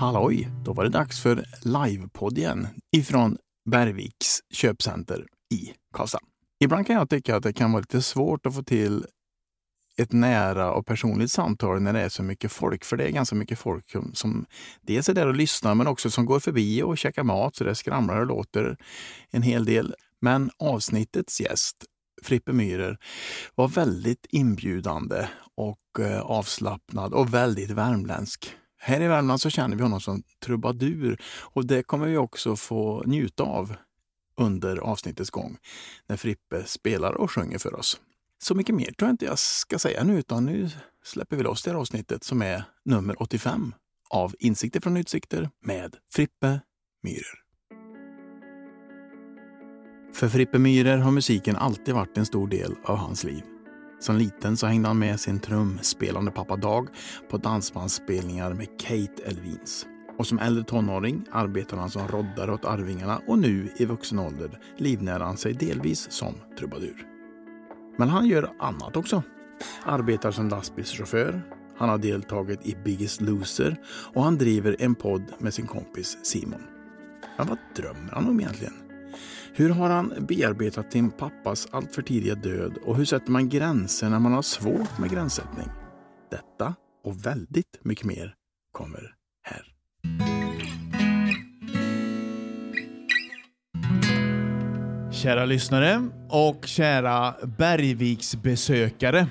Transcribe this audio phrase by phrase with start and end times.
[0.00, 0.48] Halloj!
[0.64, 3.38] Då var det dags för livepodd igen ifrån
[3.70, 6.18] Bergviks köpcenter i Karlstad.
[6.60, 9.04] Ibland kan jag tycka att det kan vara lite svårt att få till
[9.96, 12.84] ett nära och personligt samtal när det är så mycket folk.
[12.84, 14.46] För det är ganska mycket folk som, som
[14.82, 17.74] dels är där och lyssnar men också som går förbi och käkar mat så det
[17.74, 18.76] skramlar och låter
[19.30, 19.94] en hel del.
[20.20, 21.76] Men avsnittets gäst,
[22.22, 22.98] Frippe Myhrer,
[23.54, 28.54] var väldigt inbjudande och eh, avslappnad och väldigt värmländsk.
[28.78, 33.02] Här i Värmland så känner vi honom som trubadur och det kommer vi också få
[33.06, 33.74] njuta av
[34.36, 35.56] under avsnittets gång
[36.08, 38.00] när Frippe spelar och sjunger för oss.
[38.42, 40.70] Så mycket mer tror jag inte jag ska säga nu utan nu
[41.04, 43.74] släpper vi loss det här avsnittet som är nummer 85
[44.10, 46.60] av Insikter från utsikter med Frippe
[47.02, 47.49] Myhrer.
[50.12, 53.42] För Frippe Myhrer har musiken alltid varit en stor del av hans liv.
[54.00, 56.88] Som liten så hängde han med sin trumspelande pappa Dag
[57.30, 59.86] på dansbandsspelningar med Kate Elvins.
[60.18, 64.58] Och som äldre tonåring arbetade han som roddare åt Arvingarna och nu i vuxen ålder
[64.76, 67.06] livnär han sig delvis som trubadur.
[67.98, 69.22] Men han gör annat också.
[69.82, 71.42] Arbetar som lastbilschaufför,
[71.76, 76.62] han har deltagit i Biggest Loser och han driver en podd med sin kompis Simon.
[77.38, 78.79] Men vad drömmer han om egentligen?
[79.60, 84.18] Hur har han bearbetat sin pappas alltför tidiga död och hur sätter man gränser när
[84.18, 85.66] man har svårt med gränssättning?
[86.30, 88.34] Detta och väldigt mycket mer
[88.72, 89.64] kommer här.
[95.12, 99.26] Kära lyssnare och kära Bergviksbesökare.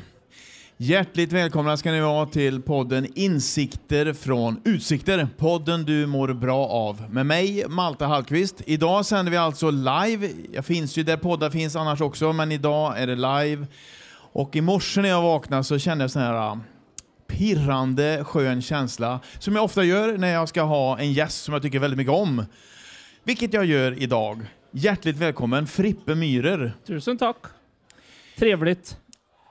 [0.82, 5.28] Hjärtligt välkomna ska ni vara till podden Insikter från utsikter.
[5.38, 7.14] Podden du mår bra av.
[7.14, 8.62] Med mig, Malte Hallqvist.
[8.66, 10.30] Idag sänder vi alltså live.
[10.52, 13.68] Jag finns ju där poddar finns annars också, men idag är det live.
[14.12, 16.60] Och i morse när jag vaknade så kände jag sån här ah,
[17.28, 21.64] pirrande skön känsla som jag ofta gör när jag ska ha en gäst som jag
[21.64, 22.46] tycker väldigt mycket om.
[23.24, 24.46] Vilket jag gör idag.
[24.72, 26.74] Hjärtligt välkommen Frippe Myhrer.
[26.88, 27.38] Tusen tack.
[28.38, 28.98] Trevligt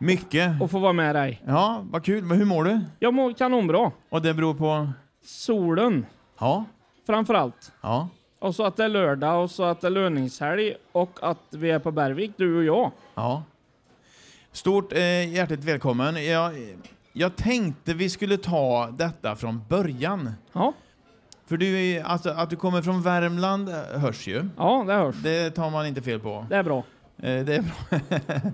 [0.00, 0.62] mycket.
[0.62, 1.42] att få vara med dig.
[1.47, 2.25] Ja, vad kul.
[2.25, 2.81] Men hur mår du?
[2.98, 3.92] Jag mår kanonbra.
[4.09, 4.88] Och det beror på?
[5.25, 6.06] Solen
[6.41, 6.64] Ja.
[7.06, 7.72] framför allt.
[7.81, 8.09] Ja.
[8.38, 11.70] Och så att det är lördag och så att det är löningshelg och att vi
[11.70, 12.91] är på Bergvik, du och jag.
[13.14, 13.42] Ja.
[14.53, 16.25] Stort eh, hjärtligt välkommen.
[16.25, 16.53] Jag,
[17.12, 20.32] jag tänkte vi skulle ta detta från början.
[20.53, 20.72] Ja,
[21.47, 24.48] För du är, alltså, att du kommer från Värmland eh, hörs ju.
[24.56, 25.16] ja det hörs.
[25.22, 26.47] Det tar man inte fel på.
[26.50, 26.78] Det är bra.
[27.16, 28.10] Eh, det är bra.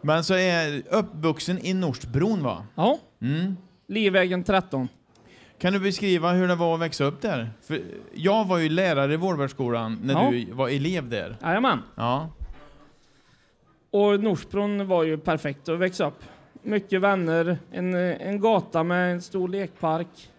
[0.00, 2.66] Men så är uppvuxen i Norsbron va?
[2.74, 3.56] Ja, Mm.
[3.86, 4.88] Livvägen 13.
[5.58, 7.50] Kan du beskriva hur det var att växa upp där?
[7.62, 7.80] För
[8.14, 10.30] jag var ju lärare i Vårbergsskolan när Ja.
[10.30, 11.36] du var elev där.
[11.42, 11.78] Jajamän.
[11.94, 12.28] Ja.
[13.90, 16.24] Och Norsbron var ju perfekt att växa upp.
[16.62, 20.30] Mycket vänner, en, en gata med en stor lekpark.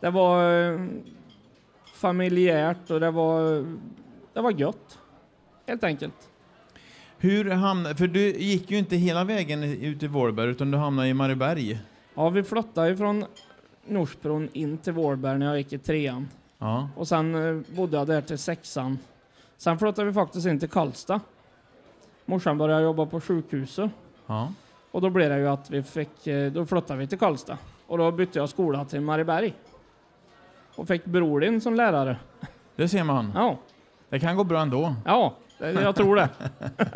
[0.00, 0.80] Det var eh,
[1.94, 3.64] familjärt och det var,
[4.32, 4.98] det var gött.
[5.66, 6.27] Helt enkelt.
[7.18, 11.08] Hur hamnade, för du gick ju inte hela vägen ut till Vårberg utan du hamnade
[11.08, 11.78] i Marieberg.
[12.14, 13.24] Ja, vi flyttade ju från
[13.86, 16.28] Norsbron in till Vårberg när jag gick i trean.
[16.58, 16.88] Ja.
[16.96, 18.98] Och sen eh, bodde jag där till sexan.
[19.56, 21.20] Sen flyttade vi faktiskt in till Karlstad.
[22.26, 23.90] Morsan började jobba på sjukhuset.
[24.26, 24.52] ja.
[24.90, 27.58] Och då blev det ju att vi fick, eh, då flyttade vi till Karlstad.
[27.86, 29.54] Och då bytte jag skola till Marieberg.
[30.74, 32.16] Och fick bror din som lärare.
[32.76, 33.32] Det ser man.
[33.34, 33.58] Ja,
[34.08, 34.94] Det kan gå bra ändå.
[35.04, 36.28] ja, jag tror det.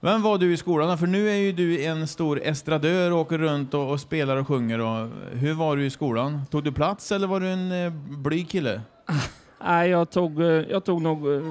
[0.00, 0.96] Vem var du i skolan då?
[0.96, 4.48] För nu är ju du en stor estradör och åker runt och, och spelar och
[4.48, 4.80] sjunger.
[4.80, 6.46] Och, hur var du i skolan?
[6.50, 8.80] Tog du plats eller var du en eh, blyg kille?
[9.64, 11.42] Nej, jag tog, eh, jag tog nog eh,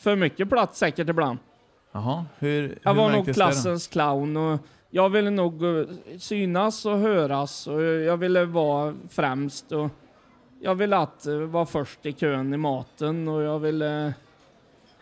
[0.00, 1.38] för mycket plats säkert ibland.
[1.92, 4.60] Jaha, hur, Jag hur var nog det klassens clown och
[4.90, 5.84] jag ville nog eh,
[6.18, 9.90] synas och höras och jag ville vara främst och
[10.60, 14.14] jag ville att vara först i kön i maten och jag ville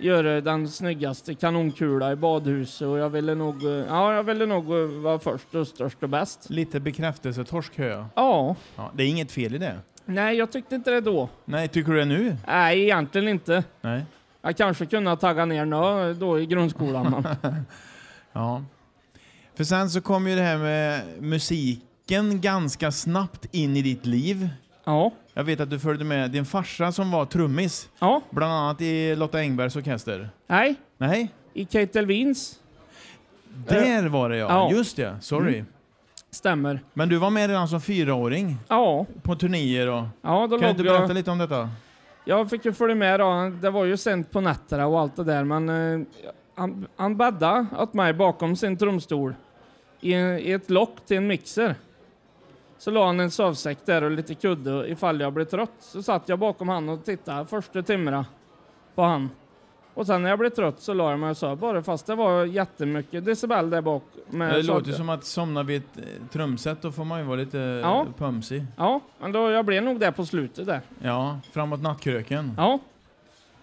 [0.00, 4.64] göra den snyggaste kanonkula i badhuset och jag ville nog, eh, ja, jag ville nog
[4.72, 6.50] eh, vara först och störst och bäst.
[6.50, 8.04] Lite bekräftelsetorsk hör jag.
[8.14, 9.78] Ja, Ja, det är inget fel i det.
[10.04, 11.28] nej jag tyckte inte det då.
[11.44, 12.36] Nej, tycker du det nu?
[12.46, 13.64] Nej, egentligen inte.
[13.80, 14.04] Nej.
[14.42, 17.26] Jag kanske kunde ha taggat ner nå då i grundskolan.
[18.32, 18.62] Ja.
[19.54, 24.48] För sen så kom ju det här med musiken ganska snabbt in i ditt liv.
[24.84, 28.80] ja, Jag vet att du följde med din farsa som var trummis, ja, bland annat
[28.80, 30.30] i Lotta Engbergs orkester.
[30.46, 32.60] nej, Nej, i Kate Elvins
[33.68, 34.46] där var det ja.
[34.48, 34.76] ja.
[34.76, 35.64] Just det, sorry.
[36.30, 36.80] stämmer.
[36.94, 40.04] Men du var med redan som fyraåring Ja, på turnéer och...
[40.22, 41.14] ja då Kan du inte berätta jag...
[41.14, 41.70] lite om detta?
[42.24, 43.52] Jag fick ju följa med då.
[43.62, 46.06] Det var ju sent på nätterna och allt det där, men eh,
[46.54, 49.34] han, han bäddade åt mig bakom sin trumstol
[50.00, 51.74] i, i ett lock till en mixer.
[52.80, 55.72] Så la han en sovsäck där och lite kudde ifall jag blev trött.
[55.80, 58.24] Så satt jag bakom han och tittade första timmarna
[58.94, 59.30] på han.
[59.94, 62.14] Och sen när jag blev trött så la jag mig och sov bara fast det
[62.14, 64.02] var jättemycket decibel där bak.
[64.30, 67.24] Med Det låter att- som att somna vid ett eh, trumset, då får man ju
[67.24, 67.80] vara lite Ja.
[67.82, 68.06] ja.
[68.18, 68.64] pumsig.
[68.76, 70.80] Ja, men då, jag blev nog där på slutet där.
[71.02, 72.52] Ja, framåt nattkröken.
[72.56, 72.78] Ja.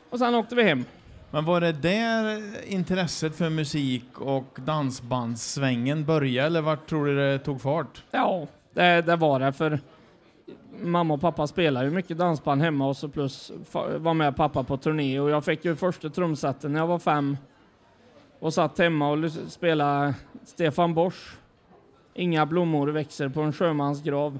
[0.09, 0.85] Och sen åkte vi hem.
[1.31, 7.39] Men var det där intresset för musik och dansbandssvängen började, eller vart tror du det
[7.39, 8.03] tog fart?
[8.11, 9.79] Ja, det, det var det för
[10.81, 13.51] mamma och pappa spelade ju mycket dansband hemma och så plus
[13.97, 17.37] var med pappa på turné och jag fick ju första trumsetet när jag var fem
[18.39, 20.13] och satt hemma och spelade
[20.45, 21.35] Stefan Borsch.
[22.13, 24.39] Inga blommor växer på en sjömans grav.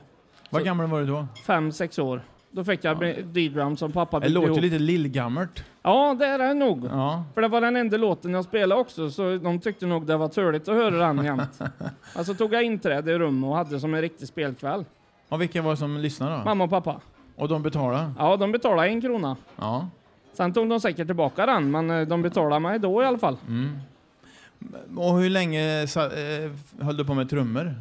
[0.49, 1.27] Vad gammal var du då?
[1.45, 2.21] Fem, sex år.
[2.51, 3.13] Då fick jag Ja.
[3.23, 4.61] D-drum som pappa Det byggde låter ihop.
[4.61, 5.63] lite lillgammalt.
[5.87, 6.85] Ja, det är det nog.
[6.85, 7.23] Ja.
[7.33, 10.27] För det var den enda låten jag spelade också, så de tyckte nog det var
[10.27, 11.59] törligt att höra den jämt.
[12.15, 14.85] alltså tog jag inträde i rummet och hade som en riktig spelkväll.
[15.29, 16.43] Och vilka var det som lyssnade då?
[16.43, 17.01] Mamma och pappa.
[17.35, 18.11] Och de betalade?
[18.17, 19.37] Ja, de betalade en krona.
[19.55, 19.87] Ja.
[20.33, 23.37] Sen tog de säkert tillbaka den, men eh, de betalade mig då i alla fall.
[23.47, 23.79] Mm.
[24.95, 27.75] Och hur länge eh, höll du på med trummor?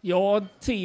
[0.00, 0.42] Ja,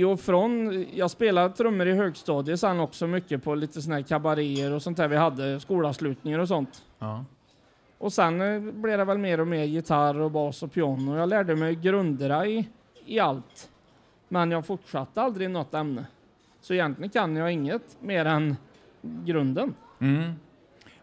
[0.08, 0.86] och från.
[0.94, 4.98] Jag spelade trummor i högstadiet sen också mycket på lite såna här kabaréer och sånt
[4.98, 6.84] där vi hade, skolavslutningar och sånt.
[7.00, 7.26] Ja.
[7.98, 11.18] Och sen eh, blev det väl mer och mer gitarr och bas och piano.
[11.18, 12.70] Jag lärde mig grunderna i,
[13.06, 13.70] i allt.
[14.28, 16.06] Men jag fortsatte aldrig något ämne.
[16.62, 18.56] Så egentligen kan jag inget mer än
[19.02, 19.76] grunden.
[20.00, 20.34] Mm.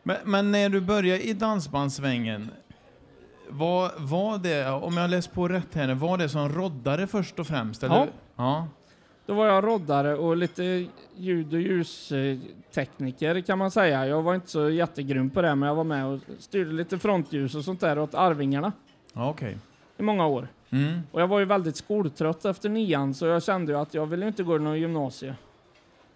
[0.03, 2.51] Men, men när du började i dansbandssvängen,
[3.51, 7.39] vad var det, om jag läst på rätt här nu, var det som roddare först
[7.39, 7.83] och främst?
[7.83, 7.97] Eller?
[7.97, 8.07] Ja.
[8.37, 8.67] ja.
[9.27, 10.87] Då var jag roddare och lite
[11.17, 14.07] ljud och ljustekniker kan man säga.
[14.07, 17.55] Jag var inte så jättegrym på det, men jag var med och styrde lite frontljus
[17.55, 18.73] och sånt där åt Arvingarna
[19.13, 19.59] Ja, okej.
[19.99, 20.49] i många år.
[20.71, 21.01] Mm.
[21.13, 24.27] Och jag var ju väldigt skoltrött efter nian, så jag kände ju att jag ville
[24.27, 25.35] inte gå någon gymnasie.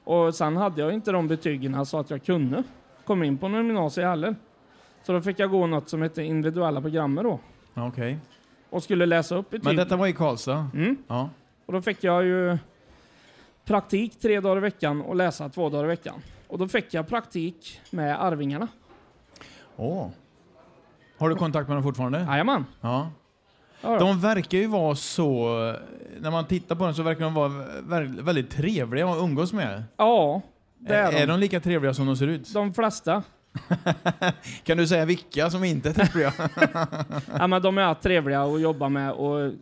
[0.04, 2.62] Och sen hade jag inte de betygen så att jag kunde
[3.04, 4.36] komma in på någon gymnasie heller.
[5.06, 7.40] Så då fick jag gå något som hette individuella programmet då.
[7.74, 8.18] Okej.
[8.70, 9.64] Och skulle läsa upp betyg.
[9.64, 10.68] Men detta var i Karlstad?
[10.74, 10.96] Mm.
[11.08, 11.30] Ja.
[11.66, 12.58] Och då fick jag ju
[13.64, 16.14] praktik tre dagar i veckan och läsa två dagar i veckan.
[16.48, 18.68] Och då fick jag praktik med Arvingarna.
[19.76, 20.08] Åh.
[21.18, 22.18] Har du kontakt med dem fortfarande?
[22.28, 22.64] Jajamän.
[22.80, 23.10] Ja.
[23.82, 25.48] De verkar ju vara så,
[26.20, 29.82] när man tittar på dem så verkar de vara vä- väldigt trevliga att umgås med.
[29.96, 30.40] ja,
[30.78, 31.26] det är, är de.
[31.26, 32.52] de lika trevliga som de ser ut?
[32.54, 33.22] De flesta.
[34.64, 36.32] Kan du säga vilka som inte är trevliga?
[37.38, 39.52] Ja, men de är trevliga att jobba med och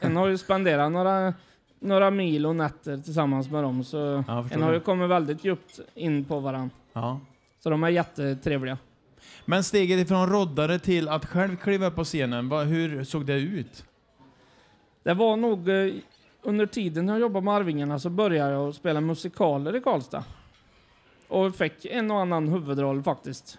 [0.00, 1.34] en har ju spenderat några,
[1.80, 5.80] några mil och nätter tillsammans med dem så Ja, en har ju kommit väldigt djupt
[5.94, 6.70] in på varandra.
[6.92, 7.20] ja.
[7.60, 8.78] Så de är jättetrevliga.
[9.44, 13.34] Men steget ifrån roddare till att själv kliva upp på scenen, vad, hur såg det
[13.34, 13.84] ut?
[15.02, 15.92] Det var nog eh,
[16.42, 20.24] under tiden jag jobbade med Arvingarna så började jag spela musikaler i Karlstad.
[21.34, 23.58] Och fick en och annan huvudroll faktiskt.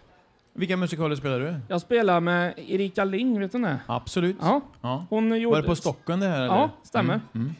[0.53, 1.55] Vilka musikaler spelar du?
[1.67, 3.79] Jag spelade med Erika Ling, vet du det?
[3.87, 4.35] Absolut.
[4.41, 5.05] Ja, Ja.
[5.09, 5.55] hon gjorde...
[5.55, 6.35] Var det på Stockholm det här?
[6.37, 6.45] Eller?
[6.55, 7.13] Ja, stämmer.
[7.13, 7.21] Mm.
[7.35, 7.51] Mm.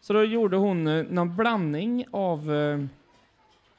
[0.00, 2.78] Så då gjorde hon eh, någon blandning av eh,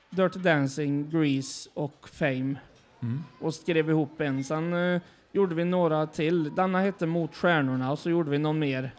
[0.10, 2.56] Dirty Dancing, Grease och Fame
[3.02, 3.24] Mm.
[3.42, 4.44] och skrev ihop en.
[4.44, 6.56] Sen eh, gjorde vi några till.
[6.56, 8.92] Denna hette Mot stjärnorna och så gjorde vi någon mer.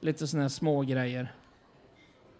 [0.00, 1.32] Lite såna här små grejer.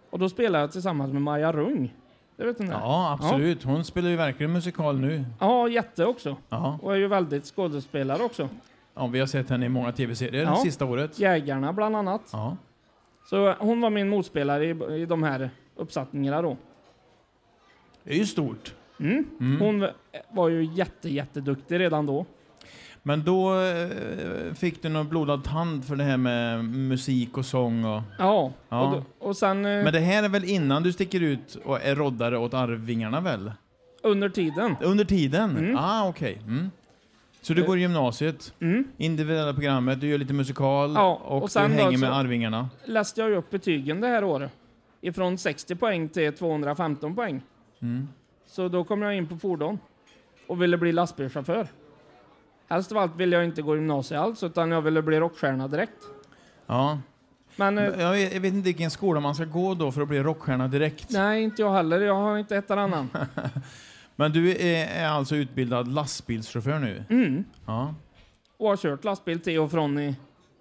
[0.09, 1.93] Och då spelade jag tillsammans med Maja Rung.
[2.37, 2.71] Det vet du det?
[2.71, 3.63] Ja, absolut.
[3.63, 5.25] Hon spelar ju verkligen musikal nu.
[5.39, 6.37] Ja, jätte också.
[6.49, 6.79] Ja.
[6.81, 8.49] Och är ju väldigt skådespelare också.
[8.93, 10.49] ja, vi har sett henne i många tv-serier Ja.
[10.49, 11.19] det sista året.
[11.19, 12.21] Jägarna bland annat.
[12.31, 12.57] Ja.
[13.29, 16.57] Så hon var min motspelare i, i de här uppsättningarna då.
[18.03, 18.73] Det är ju stort.
[18.99, 19.25] Mm.
[19.39, 19.61] Mm.
[19.61, 19.87] Hon
[20.31, 22.25] var ju jätte, jätteduktig redan då.
[23.07, 27.85] Men då eh, fick du någon blodad tand för det här med musik och sång
[27.85, 28.01] och...
[28.19, 28.81] Ja, Ja.
[28.87, 31.81] Och, då, och sen eh, Men det här är väl innan du sticker ut och
[31.81, 33.51] är roddare åt Arvingarna väl?
[34.03, 34.75] under tiden.
[34.81, 35.57] Under tiden?
[35.57, 35.77] Mm.
[35.77, 36.37] Ah, okej.
[36.47, 36.71] Mm.
[37.41, 37.67] Så du Eh.
[37.67, 38.87] går i gymnasiet, Mm.
[38.97, 42.69] individuella programmet, du gör lite musikal Ja, och, och sen du hänger med Arvingarna.
[42.85, 44.51] Läste jag upp betygen det här året.
[45.01, 47.41] Ifrån 60 poäng till 215 poäng.
[47.81, 48.07] Mm.
[48.47, 49.79] Så då kom jag in på fordon
[50.47, 51.67] och ville bli lastbilschaufför.
[52.67, 55.97] Helst av allt ville jag inte gå gymnasiet alls, utan jag ville bli rockstjärna direkt.
[56.67, 56.99] Ja.
[57.55, 60.07] Men eh, Jag vet, jag vet inte vilken skola man ska gå då för att
[60.07, 61.09] bli rockstjärna direkt.
[61.11, 62.01] nej, inte jag heller.
[62.01, 63.09] Jag har inte ett eller annan.
[64.15, 67.03] Men du är, är alltså utbildad lastbilschaufför nu?
[67.09, 67.43] Mm.
[67.65, 67.93] Ja.
[68.57, 70.15] Och har kört lastbil till och från i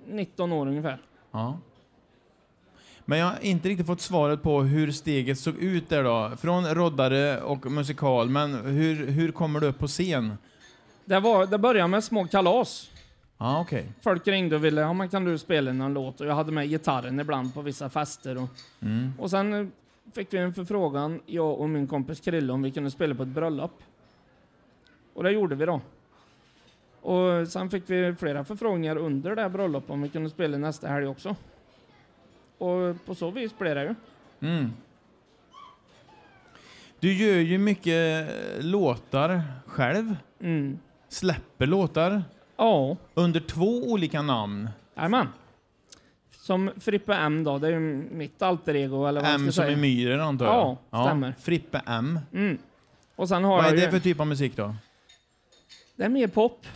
[0.08, 0.98] 19 år ungefär.
[1.32, 1.58] ja.
[3.06, 6.36] Men jag har inte riktigt fått svaret på hur steget såg ut där då.
[6.36, 10.38] Från roddare och musikal, men hur, hur kommer du upp på scen?
[11.04, 12.90] Det, var, det började med små kalas.
[13.38, 13.86] Ja, okej.
[14.00, 16.20] Folk ringde och ville, ja men kan du spela någon låt?
[16.20, 18.36] Och jag hade med gitarren ibland på vissa fester.
[18.42, 18.48] Och,
[18.80, 19.12] Mm.
[19.18, 19.72] och sen
[20.14, 23.28] fick vi en förfrågan, jag och min kompis Krille, om vi kunde spela på ett
[23.28, 23.82] bröllop.
[25.14, 25.80] Och det gjorde vi då.
[27.00, 30.88] Och sen fick vi flera förfrågningar under det här bröllopet om vi kunde spela nästa
[30.88, 31.36] helg också.
[32.58, 33.94] Och på så vis blev det ju.
[34.48, 34.70] Mm.
[37.00, 38.28] Du gör ju mycket
[38.64, 40.16] låtar själv.
[40.40, 40.78] Mm.
[41.14, 42.22] Släpper låtar
[42.56, 44.70] Ja, under två olika namn.
[44.96, 45.28] jajamän.
[46.36, 47.80] Som Frippe M då, det är ju
[48.12, 49.76] mitt alter ego eller vad man M ska som säga.
[49.76, 50.76] är myrer antar jag?
[50.90, 51.34] Ja, stämmer.
[51.40, 52.20] Frippe M.
[52.32, 52.58] Mm.
[53.16, 54.74] Och sen har Vad är jag det ju, för typ av musik då?
[55.96, 56.66] det är mer pop.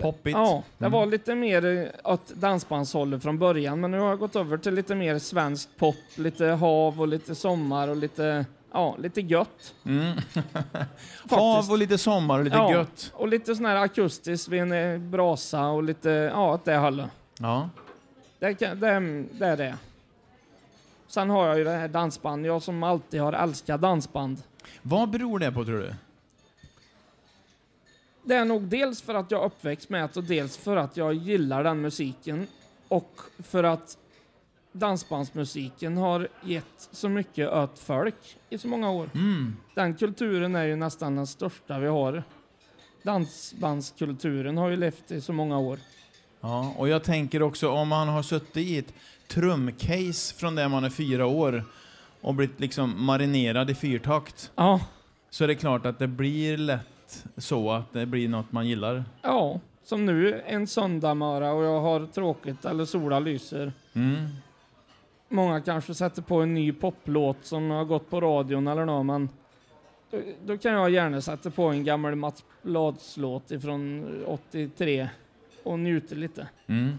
[0.00, 0.36] Poppigt?
[0.36, 0.92] Ja, det Mm.
[0.98, 4.74] var lite mer eh, åt dansbandshållet från början, men nu har jag gått över till
[4.74, 9.74] lite mer svensk pop, lite hav och lite sommar och lite, ja, lite gött.
[9.84, 10.16] Mm.
[11.30, 12.72] Hav och lite sommar och lite Ja.
[12.72, 13.12] gött.
[13.14, 17.10] Och lite sån här akustiskt vid en eh, brasa och lite, ja, åt det hållet.
[17.38, 17.70] Ja.
[18.38, 19.00] Det, kan- det,
[19.32, 19.76] det är det.
[21.08, 24.42] Sen har jag ju det här dansband, jag som alltid har älskat dansband.
[24.82, 25.94] Vad beror det på tror du?
[28.22, 30.96] Det är nog dels för att jag är uppväxt med det och dels för att
[30.96, 32.46] jag gillar den musiken.
[32.88, 33.98] Och för att
[34.74, 39.10] dansbandsmusiken har gett så mycket åt folk i så många år.
[39.14, 39.56] Mm.
[39.74, 42.22] Den kulturen är ju nästan den största vi har.
[43.02, 45.78] Dansbandskulturen har ju levt i så många år.
[46.40, 48.94] Ja, och jag tänker också om man har suttit i ett
[49.28, 51.64] trumcase från där man är fyra år
[52.20, 54.80] och blivit liksom marinerad i fyrtakt Ja,
[55.30, 59.04] så är det klart att det blir lätt så att det blir något man gillar.
[59.22, 59.60] ja.
[59.86, 63.72] Som nu en söndagmöra och jag har tråkigt eller sola lyser.
[63.92, 64.26] Mm.
[65.28, 69.28] Många kanske sätter på en ny poplåt som har gått på radion eller något, men
[70.10, 75.08] då, då kan jag gärna sätta på en gammal Mats Blads-låt ifrån 83
[75.62, 76.48] och njuta lite.
[76.66, 76.96] Mm.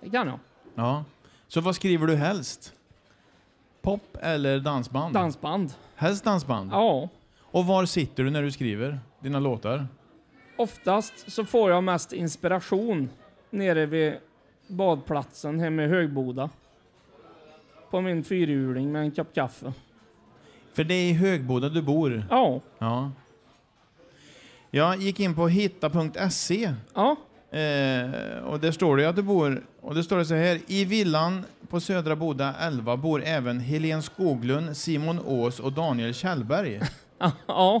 [0.00, 0.38] Det kan jag.
[0.74, 1.04] Ja.
[1.48, 2.74] Så vad skriver du helst?
[3.82, 5.14] Pop eller dansband?
[5.14, 5.72] Dansband.
[5.94, 6.70] Helst dansband?
[6.72, 7.08] Ja.
[7.40, 9.86] Och var sitter du när du skriver dina låtar?
[10.56, 13.08] Oftast så får jag mest inspiration
[13.50, 14.14] nere vid
[14.66, 16.50] badplatsen hemma i Högboda.
[17.90, 19.72] På min fyrhjuling med en kopp kaffe.
[20.72, 22.26] För det är i Högboda du bor?
[22.30, 22.60] Ja.
[22.78, 23.10] Ja.
[24.70, 27.16] Jag gick in på hitta.se Ja.
[27.58, 30.84] Eh, och där står det att du bor, och det står det så här, i
[30.84, 36.80] villan på Södra Boda 11 bor även Helen Skoglund, Simon Ås och Daniel Kjellberg.
[37.46, 37.80] Ja.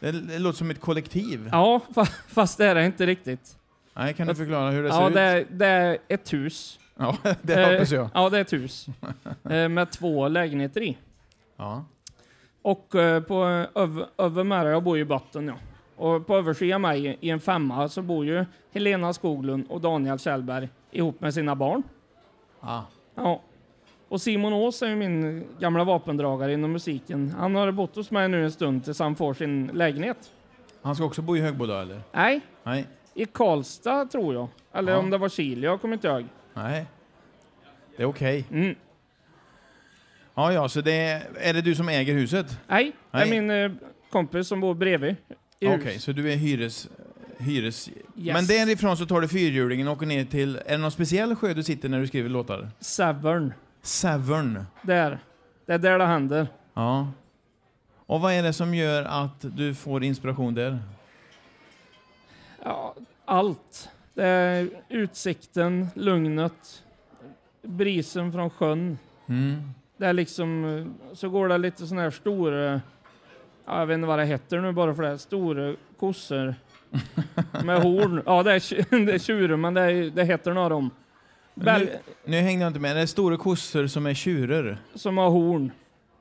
[0.00, 1.48] Det, det låter som ett kollektiv.
[1.52, 3.56] Ja, fa- fast det är det inte riktigt.
[3.94, 5.14] Nej, kan du förklara hur det ser Ja, ut?
[5.14, 6.78] det är, det är ett hus.
[6.96, 8.04] Ja, det hoppas jag.
[8.04, 8.86] Eh, Ja, det är ett hus.
[9.50, 10.98] Eh, med två lägenheter i.
[11.56, 11.84] Ja.
[12.62, 13.44] Och eh, på
[14.18, 15.54] över, jag bor ju i botten ja.
[15.96, 20.68] Och på översidan mig i en femma så bor ju Helena Skoglund och Daniel Kjellberg
[20.90, 21.82] ihop med sina barn.
[22.60, 22.80] Ah.
[23.14, 23.40] Ja.
[24.08, 27.34] Och Simon Ås är ju min gamla vapendragare inom musiken.
[27.38, 30.32] Han har bott hos mig nu en stund tills han får sin lägenhet.
[30.82, 32.00] Han ska också bo i Högboda eller?
[32.12, 32.86] Nej, Nej.
[33.14, 34.48] i Karlstad tror jag.
[34.72, 34.98] Eller Ja.
[34.98, 36.24] om det var Chile, jag kommer inte ihåg.
[36.54, 36.86] Nej.
[37.96, 38.44] Det är okej.
[38.50, 38.74] Mm.
[40.34, 42.58] Ja, ja, så det är, är det du som äger huset?
[42.68, 43.40] Nej, det är Nej.
[43.40, 43.72] min eh,
[44.10, 45.16] kompis som bor bredvid.
[45.60, 46.02] i Okej, hus.
[46.02, 46.88] så du är hyres...
[47.38, 47.88] hyres...
[47.88, 48.34] Yes.
[48.34, 50.56] Men därifrån så tar du fyrhjulingen och åker ner till...
[50.56, 52.70] Är det någon speciell sjö du sitter när du skriver låtar?
[52.80, 53.52] Severn.
[53.82, 54.64] Severn.
[54.82, 55.18] Där.
[55.66, 56.46] Det är där det händer.
[56.74, 57.08] Ja.
[58.06, 60.78] Och vad är det som gör att du får inspiration där?
[62.64, 62.94] Ja,
[63.24, 63.88] allt.
[64.14, 66.82] Det är utsikten, lugnet,
[67.62, 68.98] brisen från sjön.
[69.26, 69.62] Mm.
[69.96, 72.80] Det är liksom, eh, så går det lite sån här stora,
[73.66, 76.54] ja, jag vet inte vad det heter nu bara för det, stora kossor
[77.64, 78.22] med horn.
[78.26, 80.90] Ja, det är, det är tjurar, men det, är, det heter några om.
[81.54, 82.96] Bel, Nu, nu hängde jag inte med.
[82.96, 84.78] Det är stora kossor som är tjurar.
[84.94, 85.70] som har horn.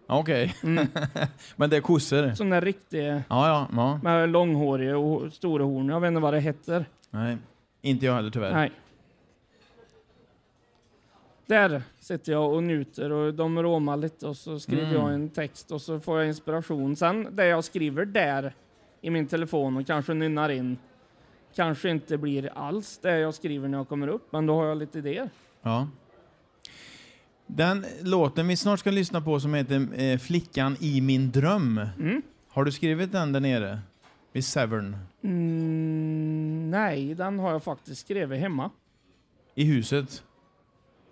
[0.08, 0.56] Okej.
[0.64, 0.88] Mm.
[1.56, 2.50] Men det är kossor?
[2.50, 3.68] Där riktiga, Ja, ja.
[3.76, 4.00] ja.
[4.04, 5.90] med långhåriga och stora horn.
[5.90, 6.86] Jag vet inte vad det heter.
[7.10, 7.38] Nej.
[7.82, 8.54] Inte jag heller tyvärr.
[8.54, 8.72] Nej.
[11.46, 14.96] Där sitter jag och njuter och de råmar lite och så skriver Mm.
[14.96, 16.96] jag en text och så får jag inspiration.
[16.96, 18.54] Sen det jag skriver där
[19.02, 20.78] i min telefon och kanske nynnar in
[21.56, 24.78] kanske inte blir alls det jag skriver när jag kommer upp, men då har jag
[24.78, 25.30] lite idéer.
[25.62, 25.88] Ja.
[27.48, 31.78] Den låten vi snart ska lyssna på som heter eh, Flickan i min dröm.
[32.00, 32.22] Mm.
[32.50, 33.80] Har du skrivit den där nere?
[34.32, 34.98] Vid Severn?
[35.24, 38.70] Mm, nej, den har jag faktiskt skrivit hemma.
[39.56, 40.24] I huset?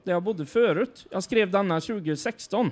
[0.04, 1.08] Där jag bodde förut.
[1.12, 2.72] Jag skrev denna 2016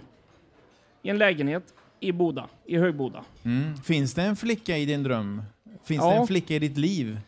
[1.01, 3.23] i en lägenhet i Boda, i Högboda.
[3.43, 3.77] Mm.
[3.77, 5.43] Finns det en flicka i din dröm?
[5.83, 6.09] Finns Ja.
[6.09, 7.19] det en flicka i ditt liv?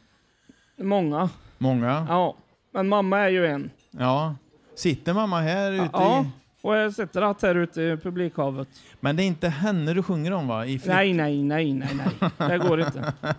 [0.77, 1.29] Många.
[1.57, 2.05] Många?
[2.09, 2.35] Ja,
[2.71, 3.71] Men mamma är ju en.
[3.91, 4.35] Ja.
[4.75, 6.38] Sitter mamma här ute Ja, i...
[6.61, 8.67] och jag sitter att här ute i publikhavet.
[8.99, 10.65] Men det är inte henne du sjunger om va?
[10.65, 11.89] I flick- Nej, nej, nej, nej,
[12.37, 12.49] nej.
[12.49, 13.13] Det går inte.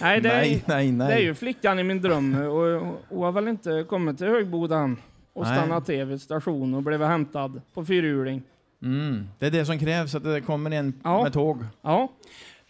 [0.00, 1.08] Nej, det är, nej, nej, nej.
[1.08, 4.76] det är ju flickan i min dröm och hon har väl inte kommit till Högboda
[4.78, 4.96] än
[5.32, 5.56] och Nej.
[5.58, 8.42] stannat till vid station och blivit hämtad på fyrhjuling.
[8.82, 9.28] Mm.
[9.38, 11.22] Det är det som krävs, att det kommer en Ja.
[11.22, 11.64] med tåg.
[11.82, 12.08] Ja,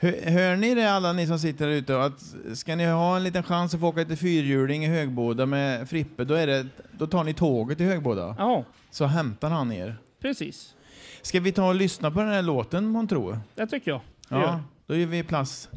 [0.03, 2.03] Hör, hör ni det alla ni som sitter där ute?
[2.03, 5.89] Att ska ni ha en liten chans att få åka lite fyrhjuling i Högboda med
[5.89, 8.35] Frippe, då, är det, då tar ni tåget till Högboda.
[8.39, 9.97] ja, Så hämtar han er.
[10.21, 10.75] precis.
[11.23, 13.41] Ska vi ta och lyssna på den här låten, man tror?
[13.55, 14.01] Det tycker jag.
[14.29, 15.69] Det gör Ja, då ger vi plats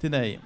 [0.00, 0.40] till dig.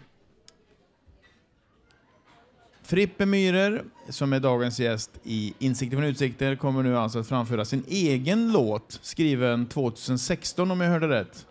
[2.83, 7.65] Frippe Myhrer, som är dagens gäst i Insikter från utsikter, kommer nu alltså att framföra
[7.65, 11.47] sin egen låt, skriven 2016 om jag hörde rätt.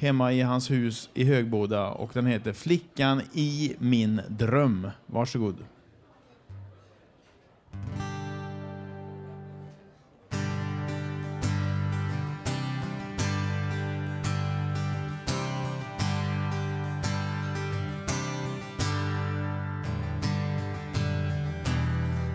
[0.00, 4.90] Hemma i hans hus i Högboda och den heter Flickan i min dröm.
[5.06, 5.56] Varsågod.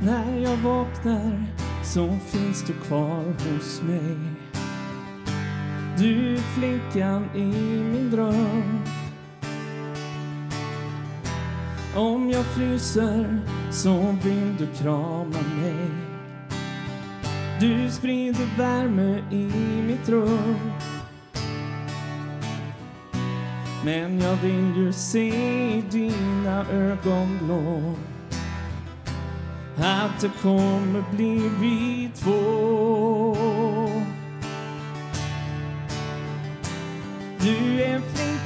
[0.02, 1.46] När jag vaknar
[1.84, 4.35] så finns du kvar hos mig.
[5.98, 7.46] Du flickan i
[7.84, 8.82] min dröm.
[11.96, 15.90] Om jag fryser så vill du krama mig.
[17.60, 19.52] Du sprider värme i
[19.88, 20.72] mitt rum.
[23.86, 25.28] Men jag vill ju se
[25.78, 27.96] i dina ögonblå
[29.78, 33.15] att det kommer bli vi två.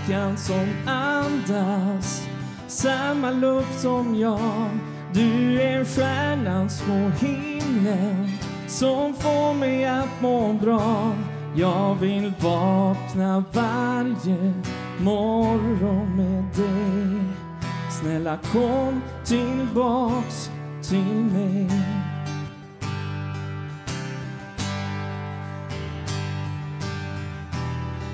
[0.09, 2.27] Flickan som andas
[2.67, 4.69] samma luft som jag.
[5.13, 8.29] Du är stjärnans små himlen
[8.67, 11.11] som får mig att må bra.
[11.55, 14.53] Jag vill vakna varje
[14.99, 17.23] morgon med dig.
[18.01, 20.49] Snälla kom tillbaks
[20.89, 21.69] till mig.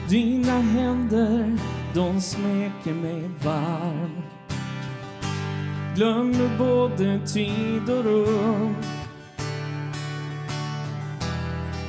[0.09, 1.57] Dina händer,
[1.95, 4.21] de smeker mig varm.
[5.95, 8.75] Glömmer både tid och rum.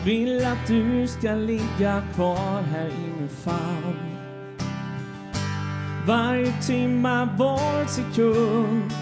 [0.05, 4.17] Vill att du ska ligga kvar här i min famn.
[6.07, 8.93] Varje timma, var sekund.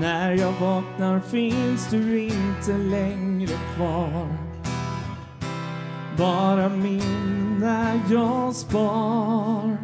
[0.00, 4.28] När jag vaknar finns du inte längre kvar.
[6.16, 6.68] Bara
[7.58, 9.76] när jag spar.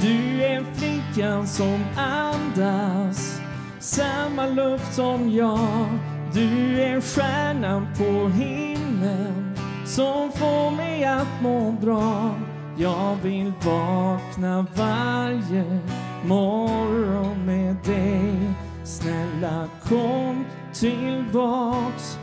[0.00, 3.40] Du är flickan som andas
[3.78, 5.88] samma luft som jag.
[6.32, 9.54] Du är stjärnan på himlen
[9.86, 12.34] som får mig att må bra.
[12.76, 15.78] Jag vill vakna varje
[16.24, 18.54] morgon med dig.
[18.84, 22.19] Snälla kom tillbaks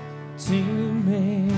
[0.47, 1.51] till mig.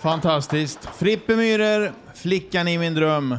[0.00, 0.84] Fantastiskt.
[0.84, 3.38] Frippe Myhrer, Flickan i min dröm.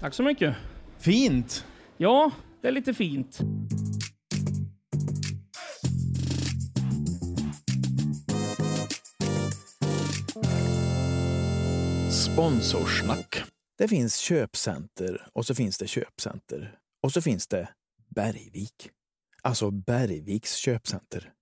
[0.00, 0.54] Tack så mycket.
[0.98, 1.64] Fint!
[1.96, 2.30] Ja,
[2.62, 3.40] det är lite fint.
[12.10, 13.42] Sponsorsnack.
[13.78, 16.78] Det finns köpcenter och så finns det köpcenter.
[17.02, 17.68] Och så finns det
[18.14, 18.90] Bergvik.
[19.42, 21.32] Alltså Bergviks köpcenter.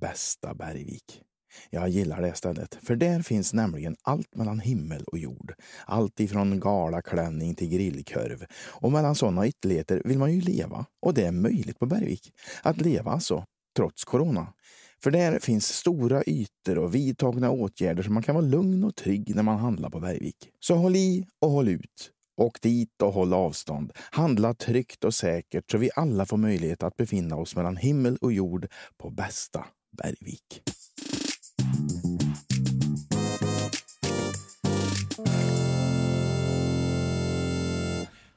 [0.00, 1.22] Bästa Bergvik.
[1.70, 5.54] Jag gillar det stället, för där finns nämligen allt mellan himmel och jord.
[5.86, 8.44] Allt ifrån galaklänning till grillkorv.
[8.54, 10.86] Och mellan sådana ytterligheter vill man ju leva.
[11.02, 12.32] Och det är möjligt på Bergvik.
[12.62, 13.44] Att leva alltså,
[13.76, 14.52] trots corona.
[15.02, 19.34] För där finns stora ytor och vidtagna åtgärder så man kan vara lugn och trygg
[19.34, 20.36] när man handlar på Bergvik.
[20.60, 22.10] Så håll i och håll ut.
[22.40, 23.92] Åk dit och håll avstånd.
[23.96, 28.32] Handla tryggt och säkert så vi alla får möjlighet att befinna oss mellan himmel och
[28.32, 28.66] jord
[28.98, 30.62] på bästa Bergvik.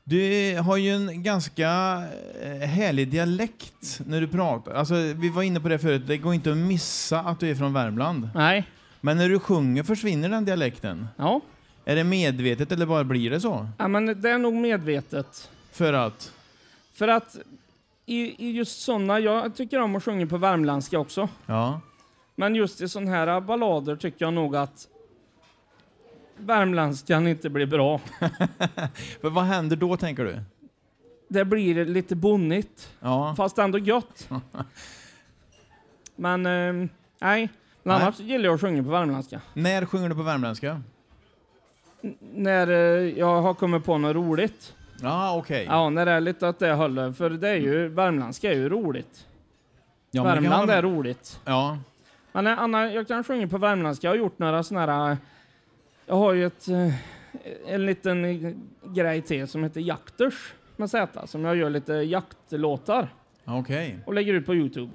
[0.03, 1.69] Du har ju en ganska
[2.41, 4.73] eh, härlig dialekt när du pratar.
[4.73, 7.55] Alltså, vi var inne på det förut, det går inte att missa att du är
[7.55, 8.29] från Värmland.
[8.35, 8.67] Nej.
[9.01, 11.07] Men när du sjunger försvinner den dialekten.
[11.17, 11.41] Ja.
[11.85, 13.67] Är det medvetet eller bara blir det så?
[13.77, 15.49] ja, men det är nog medvetet.
[15.71, 16.31] För att?
[16.93, 17.37] För att
[18.05, 21.29] i, i just såna, jag tycker om att sjunga på värmländska också.
[21.45, 21.81] Ja.
[22.35, 24.87] Men just i sådana här ballader tycker jag nog att
[26.37, 27.97] värmländskan inte blir bra.
[29.21, 30.39] För vad händer då, tänker du?
[31.27, 33.33] Det blir lite bonnigt, Ja.
[33.37, 34.29] fast ändå gött.
[36.15, 36.89] Men eh,
[37.21, 37.49] nej,
[37.83, 39.41] men annars gillar jag att sjunga på värmländska.
[39.53, 40.81] När sjunger du på värmländska?
[42.03, 42.75] N- när eh,
[43.19, 44.73] jag har kommit på något roligt.
[45.01, 45.65] Ja, okej.
[45.69, 47.11] Ja, när det är lite att det håller.
[47.13, 49.25] För det är ju, värmländska är ju roligt.
[50.11, 51.39] Ja, men kan Värmland vara- är roligt.
[51.45, 51.77] Ja.
[52.31, 54.07] Men eh, Anna, jag kan sjunga på värmländska.
[54.07, 55.17] Jag har gjort några såna här...
[56.05, 56.93] Jag har ju ett, eh,
[57.67, 58.51] en liten eh,
[58.93, 63.13] grej till som heter Jakters med Z, som jag gör lite jaktlåtar
[63.45, 63.99] Okej.
[64.05, 64.91] och lägger ut på Youtube.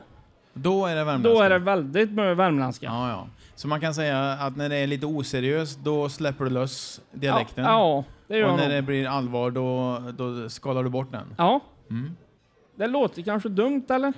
[0.53, 1.35] Då är det värmländska?
[1.35, 2.87] Då är det väldigt mycket värmländska.
[2.87, 3.27] Ja, ja.
[3.55, 7.64] Så man kan säga att när det är lite oseriöst, då släpper du lös dialekten?
[7.64, 8.73] Ja, ja det gör Och jag när nog.
[8.77, 11.35] det blir allvar, då, då skalar du bort den?
[11.38, 12.16] Ja, Mm.
[12.77, 14.12] det låter kanske dumt eller?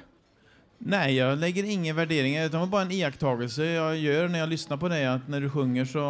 [0.82, 2.34] Nej, jag lägger ingen värdering.
[2.34, 5.06] Det var bara en iakttagelse jag gör när jag lyssnar på dig.
[5.06, 6.00] Att när du sjunger så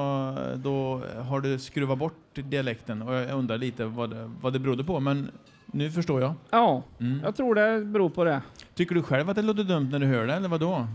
[0.57, 3.03] då har du skruvat bort dialekten.
[3.03, 5.01] Och jag undrar lite vad det, vad det berodde på.
[5.01, 5.31] Men
[5.67, 6.35] nu förstår jag.
[6.51, 7.21] Ja, Mm.
[7.25, 8.43] jag tror det beror på det.
[8.75, 10.87] Tycker du själv att det låter dumt när du hör det, eller vad då?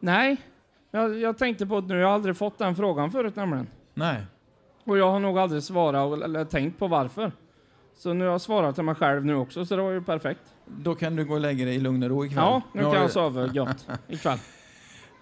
[0.00, 0.36] Nej,
[0.90, 3.66] jag, jag tänkte på att nu, jag har aldrig fått den frågan förut nämligen.
[3.94, 4.16] Nej.
[4.84, 7.32] Och jag har nog aldrig svarat eller tänkt på varför.
[8.00, 10.40] Så nu har jag svarat till mig själv nu också, så det var ju perfekt.
[10.66, 12.44] Då kan du gå och lägga dig i lugn och ro ikväll.
[12.44, 14.38] Ja, nu kan jag sova gott ikväll.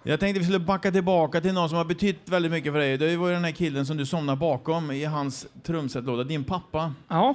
[0.03, 2.97] Jag tänkte vi skulle backa tillbaka till någon som har betytt väldigt mycket för dig.
[2.97, 6.93] Det var ju den här killen som du somnade bakom i hans trumsetlåda, din pappa.
[7.07, 7.33] Ja,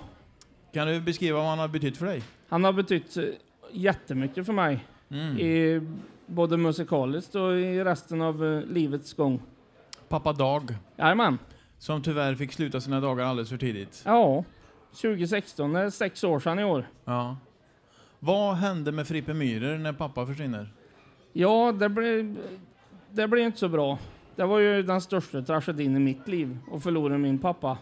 [0.72, 2.22] Kan du beskriva vad han har betytt för dig?
[2.48, 3.24] han har betytt eh,
[3.72, 4.84] jättemycket för mig.
[5.10, 5.38] Mm.
[5.38, 5.80] I
[6.26, 9.42] både musikaliskt och i resten av eh, livets gång.
[10.08, 11.38] Pappa Dag, Jajamän.
[11.78, 14.02] som tyvärr fick sluta sina dagar alldeles för tidigt.
[14.04, 14.44] Ja,
[14.94, 16.88] 2016, det är sex år sedan i år.
[17.04, 17.36] Ja.
[18.18, 20.68] Vad hände med Frippe Myhrer när pappa försvinner?
[21.32, 22.38] Ja, det blev,
[23.10, 23.98] det blev inte så bra.
[24.36, 27.78] Det var ju den största tragedin i mitt liv, att förlora min pappa.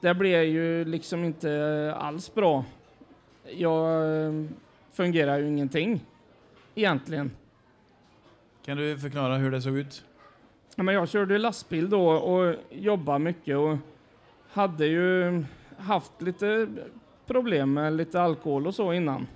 [0.00, 2.64] Det blev ju liksom inte alls bra.
[3.50, 4.44] Jag eh,
[4.92, 6.00] fungerar ju ingenting,
[6.74, 7.30] egentligen.
[8.64, 10.04] Kan du förklara hur det såg ut?
[10.76, 13.76] Ja, Men jag körde lastbil då och jobbade mycket och
[14.52, 15.44] hade ju
[15.82, 16.68] haft lite
[17.26, 19.26] problem med lite alkohol och så innan.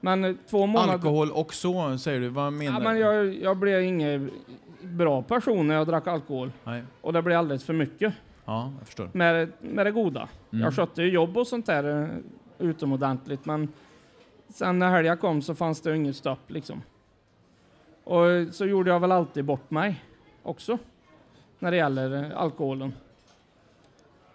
[0.00, 0.92] Men eh, två månader...
[0.92, 2.28] Alkohol och så, säger du.
[2.28, 4.30] Vad menar Ja, men jag, jag blev ingen
[4.82, 6.52] bra person när jag drack alkohol.
[6.64, 6.82] Nej.
[7.00, 9.10] Och det blev alldeles för mycket Ja, jag förstår.
[9.12, 10.28] med, med det goda.
[10.52, 10.64] Mm.
[10.64, 12.08] Jag skötte ju jobb och sånt där eh,
[12.58, 13.68] utomordentligt, men
[14.48, 16.82] sen när helgen kom så fanns det inget stopp liksom.
[18.04, 20.04] Och så gjorde jag väl alltid bort mig
[20.42, 20.78] också
[21.58, 22.92] när det gäller eh, alkoholen.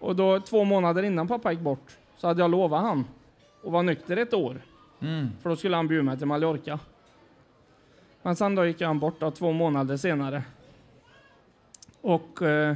[0.04, 3.06] Och då två månader innan pappa gick bort så hade jag lovat han
[3.66, 4.62] att vara nykter ett år.
[5.02, 5.30] Mm.
[5.42, 6.80] För då skulle han bjuda mig till Mallorca.
[8.22, 10.44] Men sen då gick han bort då, två månader senare.
[12.02, 12.76] Och eh,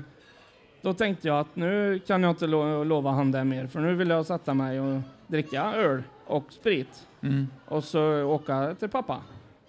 [0.81, 3.95] då tänkte jag att nu kan jag inte lo lova han det mer, för nu
[3.95, 7.07] vill jag sätta mig och dricka öl och sprit.
[7.21, 7.47] Mm.
[7.65, 9.21] Och så åka till pappa,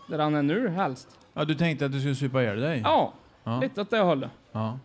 [0.09, 1.18] där han är nu helst.
[1.35, 2.81] Ja, du tänkte att du skulle supa ihjäl dig?
[2.85, 3.12] Ja,
[3.44, 3.61] Ja.
[3.61, 4.31] lite åt det hållet.
[4.53, 4.79] ja.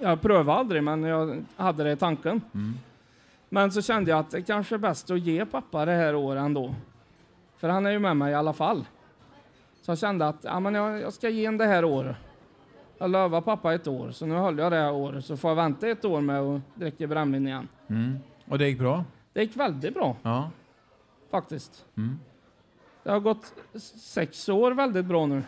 [0.00, 2.40] Jag prövade aldrig, men jag hade det i tanken.
[2.54, 2.74] Mm.
[3.48, 6.40] Men så kände jag att det kanske är bäst att ge pappa det här året
[6.40, 6.74] ändå.
[7.56, 8.84] För han är ju med mig i alla fall.
[9.82, 12.16] Så jag kände att ja, men jag, jag ska ge en det här året.
[12.98, 15.24] Jag lovade pappa ett år, så nu håller jag det här året.
[15.24, 17.68] Så får jag vänta ett år med att dricka brännvin igen.
[17.88, 18.18] Mm.
[18.48, 19.04] Och det gick bra?
[19.32, 20.50] Det gick väldigt bra Ja.
[21.30, 21.84] faktiskt.
[21.96, 22.18] Mm.
[23.02, 23.54] Det har gått
[23.96, 25.42] sex år väldigt bra nu.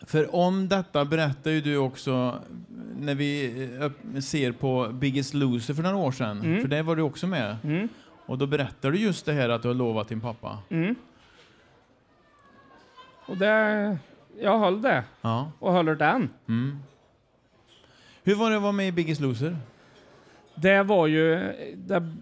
[0.00, 2.42] För om detta berättar ju du också
[2.98, 3.52] när vi
[4.14, 6.40] eh, ser på Biggest Loser för några år sedan.
[6.40, 6.60] Mm.
[6.60, 7.56] För det var du också med.
[7.64, 7.88] Mm.
[8.26, 10.58] Och då berättar du just det här att du har lovat din pappa.
[10.68, 10.94] Mm.
[13.26, 13.98] Och det,
[14.40, 15.52] jag höll det Ja.
[15.58, 16.30] och håller den.
[16.48, 16.78] Mm.
[18.22, 19.56] Hur var det att vara med i Biggest Loser?
[20.54, 22.12] Det var ju det,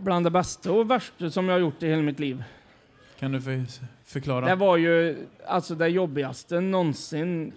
[0.00, 2.44] bland det bästa och värsta som jag har gjort i hela mitt liv.
[3.22, 3.64] Kan du för,
[4.04, 4.46] förklara?
[4.46, 7.52] Det var ju alltså det jobbigaste någonsin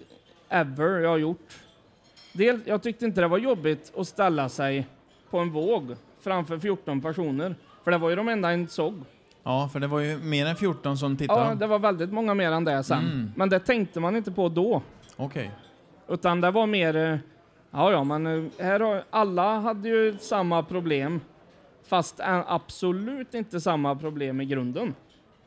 [0.48, 1.62] ever jag har gjort.
[2.32, 4.86] Del, jag tyckte inte det var jobbigt att ställa sig
[5.30, 7.54] på en våg framför 14 personer.
[7.84, 8.94] För det var ju de enda en såg.
[9.42, 11.48] Ja, för det var ju mer än 14 som tittade.
[11.48, 12.98] Ja, det var väldigt många mer än det sen.
[12.98, 13.32] Mm.
[13.36, 14.82] Men det tänkte man inte på då.
[15.16, 15.50] Okej.
[16.08, 17.18] Utan det var mer, eh,
[17.70, 21.20] ja ja men eh, här har, alla hade ju samma problem.
[21.88, 24.94] Fast absolut inte samma problem i grunden.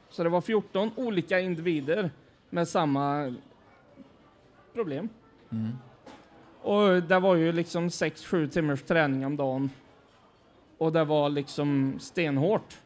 [0.09, 2.11] Så det var 14 olika individer
[2.49, 3.35] med samma
[4.73, 5.09] problem.
[5.49, 5.71] Mm.
[6.61, 9.69] Och det var ju liksom 6-7 timmars träning om dagen.
[10.77, 12.77] Och det var liksom stenhårt.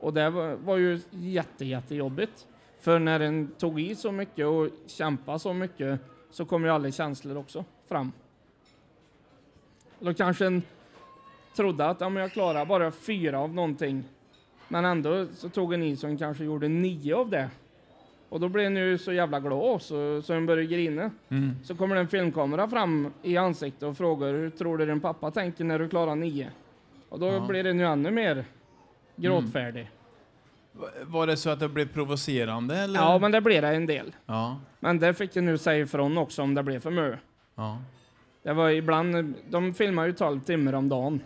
[0.00, 2.46] Och det var, var ju jätte, jättejobbigt.
[2.80, 6.90] För när en tog i så mycket och kämpade så mycket så kom ju alla
[6.90, 8.12] känslor också fram.
[9.98, 10.62] Då kanske en
[11.56, 14.04] trodde att ja, men jag klarar bara fyra av någonting.
[14.68, 17.50] Men ändå så tog en i som kanske gjorde nio av det.
[18.28, 21.10] Och då blev en ju så jävla glad så, så en började grina.
[21.28, 21.50] Mm.
[21.64, 25.30] Så kommer det en filmkamera fram i ansiktet och frågar hur tror du din pappa
[25.30, 26.50] tänker när du klarar nio?
[27.08, 27.46] Och då Ja.
[27.48, 28.44] blir den ju ännu mer
[29.16, 29.90] gråtfärdig.
[31.02, 32.76] Var det så att det blev provocerande?
[32.78, 33.00] Eller?
[33.00, 34.14] Ja, men det blir det en del.
[34.26, 34.60] Ja.
[34.80, 37.20] Men det fick jag nu säga ifrån också om det blev för mycket.
[37.54, 37.78] ja.
[38.42, 41.20] Det var ibland, de filmar ju 12 timmar om dagen.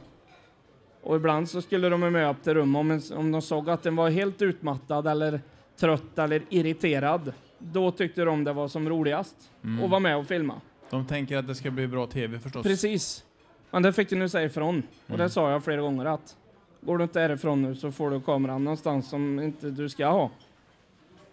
[1.03, 3.83] Och ibland så skulle de med upp till rum om, en, om de såg att
[3.83, 5.41] den var helt utmattad eller
[5.77, 7.33] trött eller irriterad.
[7.59, 9.85] Då tyckte de det var som roligast Mm.
[9.85, 10.55] att vara med och filma.
[10.91, 12.63] De tänker att det ska bli bra tv förstås.
[12.67, 13.25] Precis.
[13.71, 14.83] Men det fick jag nu säga ifrån.
[15.07, 15.29] Och det Mm.
[15.31, 16.37] sa jag flera gånger att
[16.81, 20.31] går du inte härifrån nu så får du kameran någonstans som inte du ska ha.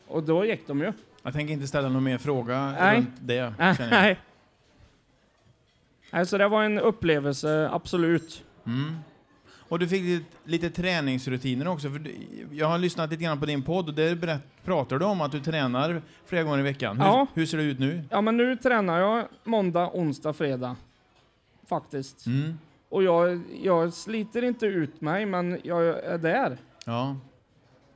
[0.07, 0.93] Och då gick de ju.
[1.23, 2.97] Jag tänker inte ställa någon mer fråga Nej.
[2.97, 3.53] runt det.
[3.57, 4.19] Nej.
[6.11, 8.43] Nej, så det var en upplevelse, absolut.
[8.65, 8.95] Mm.
[9.69, 11.89] Och du fick lite, lite träningsrutiner också.
[11.89, 12.11] För
[12.51, 15.31] jag har lyssnat lite grann på din podd och där berätt, pratar du om att
[15.31, 16.97] du tränar flera gånger i veckan.
[16.99, 17.27] Hur, Ja.
[17.33, 18.03] hur ser det ut nu?
[18.09, 20.75] Ja, men nu tränar jag måndag, onsdag, fredag.
[21.69, 22.25] Faktiskt.
[22.25, 22.57] Mm.
[22.89, 26.57] Och jag, jag sliter inte ut mig, men jag är där.
[26.85, 27.15] Ja.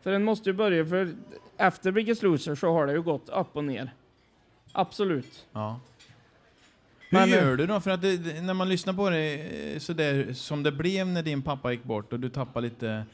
[0.02, 1.14] För en måste ju börja, för
[1.58, 3.94] efter Biggest Loser så har det ju gått upp och ner.
[4.72, 5.48] Absolut.
[5.52, 5.80] ja.
[7.12, 7.80] Hur Men, eh, gör du då?
[7.80, 9.34] För att det, det- när man lyssnar på det
[9.74, 13.06] eh, så där, som det blev när din pappa gick bort och du tappade lite,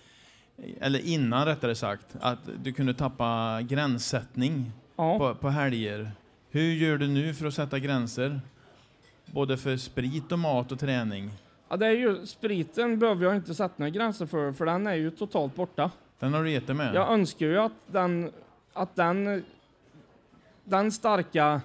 [0.81, 5.17] eller innan rättare sagt, att du kunde tappa gränssättning Ja.
[5.19, 6.11] på, på helger.
[6.49, 8.41] Hur gör du nu för att sätta gränser?
[9.25, 11.31] Både för sprit och mat och träning.
[11.69, 14.93] ja, det är ju spriten behöver jag inte sätta några gränser för, för den är
[14.95, 15.91] ju totalt borta.
[16.19, 16.95] Den har du gett med?
[16.95, 18.31] Jag önskar ju att den,
[18.73, 19.43] att den,
[20.63, 21.61] den starka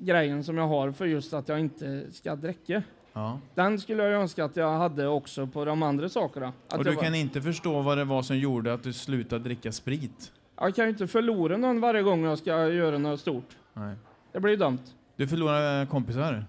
[0.00, 2.82] grejen som jag har för just att jag inte ska dricka.
[3.12, 3.38] Ja.
[3.54, 6.52] Den skulle jag önska att jag hade också på de andra sakerna.
[6.68, 9.72] Att Och du kan inte förstå vad det var som gjorde att du slutade dricka
[9.72, 10.32] sprit?
[10.56, 13.56] jag kan ju inte förlora någon varje gång jag ska göra något stort.
[13.72, 13.94] Nej.
[14.32, 14.78] Det blir ju dumt.
[15.16, 16.44] Du förlorade kompisar?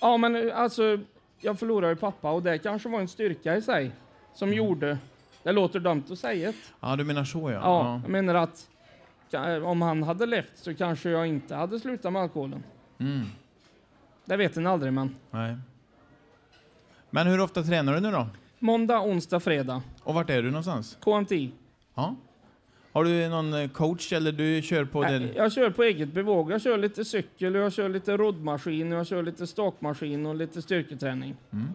[0.00, 0.98] Ja, men alltså,
[1.40, 3.90] jag förlorade ju pappa och det kanske var en styrka i sig
[4.34, 4.58] som Mm.
[4.58, 4.98] gjorde,
[5.42, 6.56] det låter dumt att säga det.
[6.80, 7.60] Ja, du menar så ja.
[7.62, 8.68] Ja, jag menar att
[9.64, 12.62] om han hade levt så kanske jag inte hade slutat med alkoholen.
[12.98, 13.26] Mm.
[14.24, 15.56] Det vet en aldrig, men Nej.
[17.10, 18.26] Men hur ofta tränar du nu då?
[18.58, 19.82] måndag, onsdag, fredag.
[20.02, 20.98] Och vart är du någonstans?
[21.00, 21.32] KMT.
[21.94, 22.14] Ja.
[22.92, 25.32] Har du någon eh, coach eller du kör på Äh, det?
[25.36, 26.52] Jag kör på eget bevåg.
[26.52, 30.34] Jag kör lite cykel, och jag kör lite roddmaskin, och jag kör lite stakmaskin och
[30.34, 31.36] lite styrketräning.
[31.50, 31.68] Mm.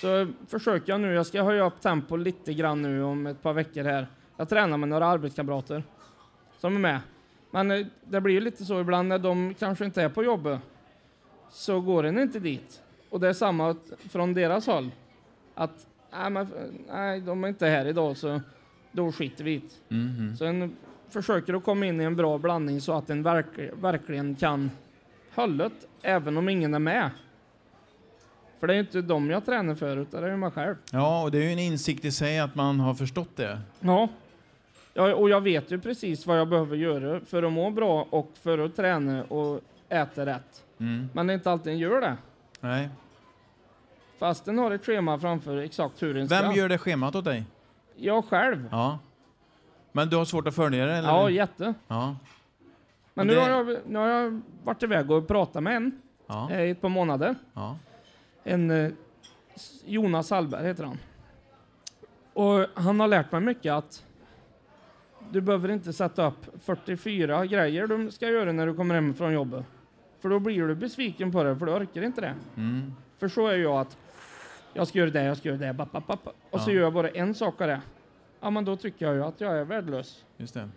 [0.00, 1.12] Så försöker jag nu.
[1.12, 4.06] Jag ska höja upp tempo lite grann nu om ett par veckor här.
[4.36, 5.82] Jag tränar med några arbetskamrater
[6.60, 7.00] som är med.
[7.54, 10.60] Men eh, det blir lite så ibland när de kanske inte är på jobbet
[11.50, 12.82] så går en inte dit.
[13.10, 13.76] Och det är samma
[14.10, 14.90] från deras håll.
[15.54, 16.48] Att nej, men,
[16.88, 18.40] nej, de är inte här idag så
[18.92, 19.94] då skiter vi i det.
[19.94, 20.36] Mhm.
[20.36, 20.76] Så en
[21.08, 23.46] försöker att komma in i en bra blandning så att en verk,
[23.82, 24.70] verkligen kan
[25.34, 25.70] hålla
[26.02, 27.10] även om ingen är med.
[28.60, 30.74] För det är ju inte dem jag tränar för, utan det är ju mig själv.
[30.92, 33.60] Ja, och det är ju en insikt i sig att man har förstått det.
[33.80, 34.08] Ja.
[34.94, 35.14] Ja.
[35.14, 38.58] Och jag vet ju precis vad jag behöver göra för att må bra och för
[38.58, 40.64] att träna och äta rätt.
[40.78, 41.08] Mm.
[41.12, 42.16] Men det är inte alltid en gör det.
[42.60, 42.88] Nej.
[44.18, 46.42] Fast den har ett schema framför exakt hur den ska.
[46.42, 47.44] Vem gör det schemat åt dig?
[47.96, 48.68] Jag själv.
[48.70, 48.98] Ja.
[49.92, 51.08] Men du har svårt att följa det eller?
[51.08, 51.74] Ja, jätte.
[51.88, 52.16] Ja.
[53.14, 56.50] Men nu det- har, jag, nu har jag varit iväg och pratat med en Ja.
[56.50, 57.34] eh, i ett par månader.
[57.54, 57.76] ja.
[58.44, 58.90] En eh,
[59.84, 60.98] Jonas Hallberg heter han.
[62.32, 64.04] Och han har lärt mig mycket att
[65.30, 69.32] du behöver inte sätta upp 44 grejer du ska göra när du kommer hem från
[69.32, 69.64] jobbet.
[70.20, 72.34] För då blir du besviken på det, för du orkar inte det.
[72.56, 72.92] Mm.
[73.18, 73.96] För så är jag att
[74.72, 76.36] jag ska göra det, jag ska göra det, bapp, bapp, bapp.
[76.50, 76.74] och så Ja.
[76.74, 77.80] gör jag bara en sak av det.
[78.40, 80.24] Ja, men då tycker jag ju att jag är värdelös.
[80.36, 80.68] Just det.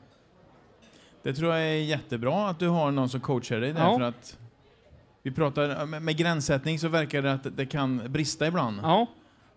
[1.24, 3.98] Det tror jag är jättebra att du har någon som coachar dig där Ja.
[3.98, 4.38] för att
[5.24, 8.80] vi pratar med, med gränssättning så verkar det att det kan brista ibland.
[8.84, 9.06] Ja,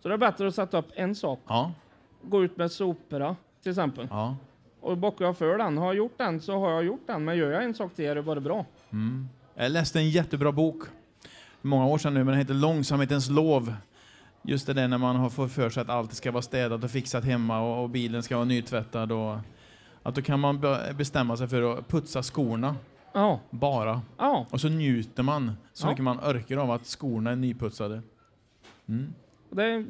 [0.03, 1.40] så det är bättre att sätta upp en sak.
[1.46, 1.72] Ja.
[2.22, 4.07] Gå ut med soporna, till exempel.
[4.11, 4.37] ja.
[4.81, 7.37] Och bockar jag för den, har jag gjort den så har jag gjort den, men
[7.37, 8.64] gör jag en sak till är det bara bra.
[8.93, 9.29] Mm.
[9.55, 10.83] Jag läste en jättebra bok,
[11.62, 13.75] många år sedan nu, men den heter Långsamhetens lov.
[14.43, 16.90] Just det där när man har fått för sig att allt ska vara städat och
[16.90, 19.12] fixat hemma och, och bilen ska vara nytvättad.
[19.12, 19.37] Och,
[20.03, 22.77] att då kan man be- bestämma sig för att putsa skorna,
[23.12, 24.01] Ja, bara.
[24.19, 25.90] ja, Och så njuter man så Ja.
[25.90, 28.03] mycket man orkar av att skorna är nyputsade.
[28.88, 29.14] Mm.
[29.51, 29.85] Det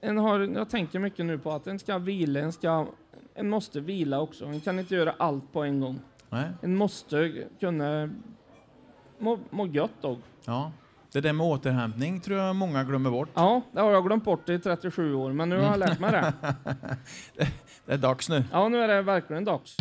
[0.00, 2.86] en har, jag tänker mycket nu på att en ska vila, en, ska,
[3.34, 4.44] en måste vila också.
[4.44, 6.00] En kan inte göra allt på en gång.
[6.30, 6.50] Nej.
[6.62, 8.10] En måste kunna
[9.18, 10.18] må, må gött då.
[10.44, 10.72] Ja.
[11.12, 13.28] Det där med återhämtning tror jag många glömmer bort.
[13.34, 16.12] Ja, det har jag glömt bort i 37 år, men nu har jag lärt mig
[16.12, 16.32] det.
[17.86, 18.44] Det är dags nu.
[18.52, 19.76] Ja, nu är det verkligen dags.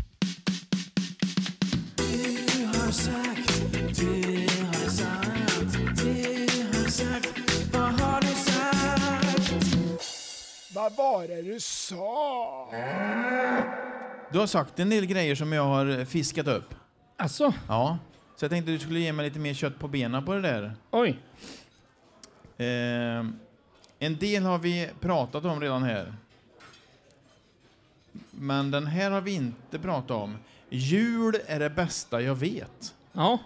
[10.83, 12.67] Vad var det du sa?
[14.31, 16.75] Du har sagt en del grejer som jag har fiskat upp.
[17.17, 17.97] Alltså, Ja.
[18.35, 20.73] Så jag tänkte du skulle ge mig lite mer kött på benen på det där.
[20.91, 21.19] oj.
[22.57, 23.25] Eh,
[23.99, 26.13] en del har vi pratat om redan här.
[28.31, 30.37] Men den här har vi inte pratat om.
[30.69, 32.95] Jul är det bästa jag vet.
[33.13, 33.39] Ja,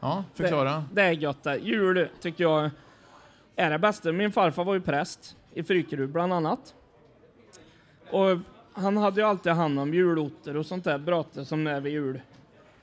[0.00, 0.72] Ja, förklara.
[0.72, 1.56] Det, det är gött det.
[1.56, 2.70] Jul tycker jag
[3.56, 4.12] är det bästa.
[4.12, 6.74] Min farfar var ju präst i Frykerud bland annat.
[8.10, 8.38] Och
[8.72, 12.20] han hade ju alltid hand om julotter och sånt där bröte som är vid jul.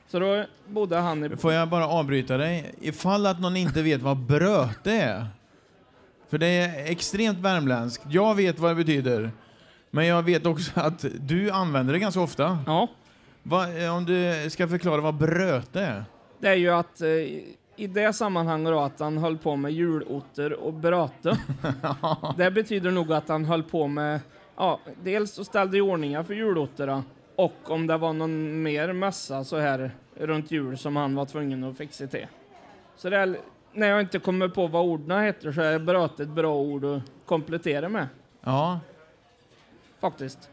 [0.08, 1.38] Så då bodde han i...
[1.38, 2.72] Får jag bara avbryta dig?
[2.82, 5.28] Ifall att någon inte vet vad bröte är.
[6.30, 8.06] För det är extremt värmländskt.
[8.10, 9.32] Jag vet vad det betyder.
[9.92, 12.60] Men jag vet också att du använder det ganska ofta.
[12.66, 12.88] Ja,
[13.44, 16.04] Va, om du ska förklara vad bröte är?
[16.40, 17.08] det är ju att eh,
[17.82, 21.38] i det sammanhanget då att han höll på med julotter och bröte.
[22.38, 24.20] det betyder nog att han höll på med,
[24.56, 27.04] ja, dels så ställde i ordningar för julotterna
[27.36, 31.64] och om det var någon mer mössa så här runt jul som han var tvungen
[31.64, 32.28] att fixa till.
[32.96, 33.38] Så det är,
[33.74, 37.02] när jag inte kommer på vad orden heter så är bröte ett bra ord att
[37.26, 38.08] komplettera med,
[38.44, 38.80] Ja,
[40.00, 40.50] faktiskt.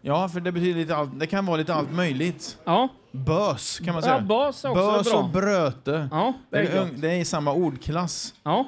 [0.00, 1.20] ja för det betyder lite allt.
[1.20, 2.58] Det kan vara lite allt möjligt.
[2.64, 4.20] Ja, Bös kan man ja säga.
[4.20, 5.20] bas är också Bös bra.
[5.22, 6.08] och bröte.
[6.10, 7.00] Ja, det Det är är, gött.
[7.00, 8.34] det är i samma ordklass.
[8.42, 8.66] Ja,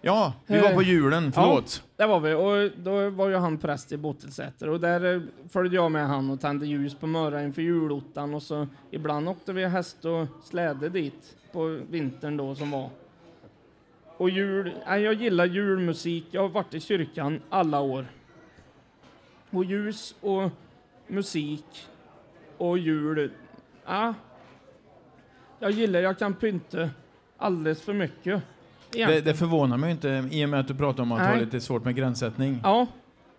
[0.00, 1.32] Ja, vi var Eh, på julen.
[1.32, 1.82] Förlåt.
[1.96, 2.34] det var vi.
[2.34, 6.30] Och då var ju han präst i Bottensäter och där eh, följde jag med han
[6.30, 10.88] och tände ljus på morgonen inför julottan och så ibland åkte vi häst och släde
[10.88, 12.90] dit på vintern då som var.
[14.16, 16.26] Och jul, jag gillar julmusik.
[16.30, 18.06] Jag har varit i kyrkan alla år.
[19.50, 20.50] Och ljus och
[21.06, 21.64] musik
[22.58, 23.32] och jul,
[23.86, 24.14] ja.
[25.58, 26.90] Jag gillar, jag kan pynta
[27.38, 28.42] alldeles för mycket.
[28.90, 31.28] Det, det förvånar mig inte i och med att du pratar om att Nej.
[31.28, 32.60] ha lite svårt med gränssättning.
[32.62, 32.86] Ja,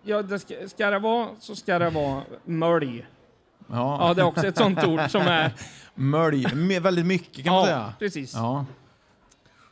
[0.02, 3.06] ja det ska, ska det vara så ska det vara mölj.
[3.66, 3.98] Ja.
[4.08, 5.52] Ja, det är också ett sånt ord som är...
[5.94, 6.78] Mölj.
[6.80, 7.92] Väldigt mycket kan man Ja, säga.
[7.98, 8.34] precis.
[8.34, 8.66] Ja.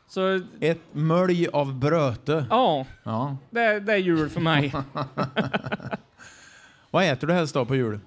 [0.09, 2.47] Så Ett mölj av bröte.
[2.51, 3.37] ja, Ja.
[3.51, 4.73] det, det är jul för mig.
[6.97, 7.99] Vad äter du helst då på jul?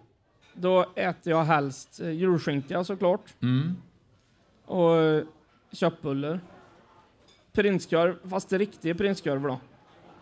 [0.54, 3.22] Då äter jag helst eh, julskinka såklart.
[3.42, 3.76] Mm.
[4.66, 5.24] Och eh,
[5.72, 6.40] köttbullar.
[7.54, 9.60] Prinskorv, fast det riktiga prinskorv då.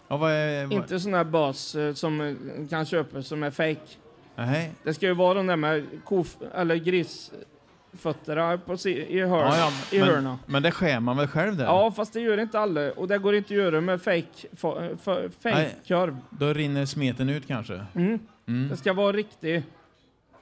[0.08, 0.64] Ja, vad är...
[0.66, 0.74] Vad...
[0.74, 2.36] Inte sån här bas eh, som eh,
[2.70, 3.96] kan köpas som är fake.
[4.36, 4.72] Nej.
[4.84, 9.58] Det ska ju vara de där med kof eller grisfötterna på si- i hörn, Ja,
[9.92, 10.40] ja, i hörna.
[10.46, 11.66] Men det skär man väl själv där?
[11.66, 12.92] Ja, fast det gör inte alla.
[12.92, 16.18] Och det går inte att göra med fake, fa- fa- fake korv.
[16.30, 17.86] Då rinner smeten ut kanske?
[17.96, 18.20] Mm.
[18.48, 18.70] Mm.
[18.70, 19.64] Det ska vara riktig,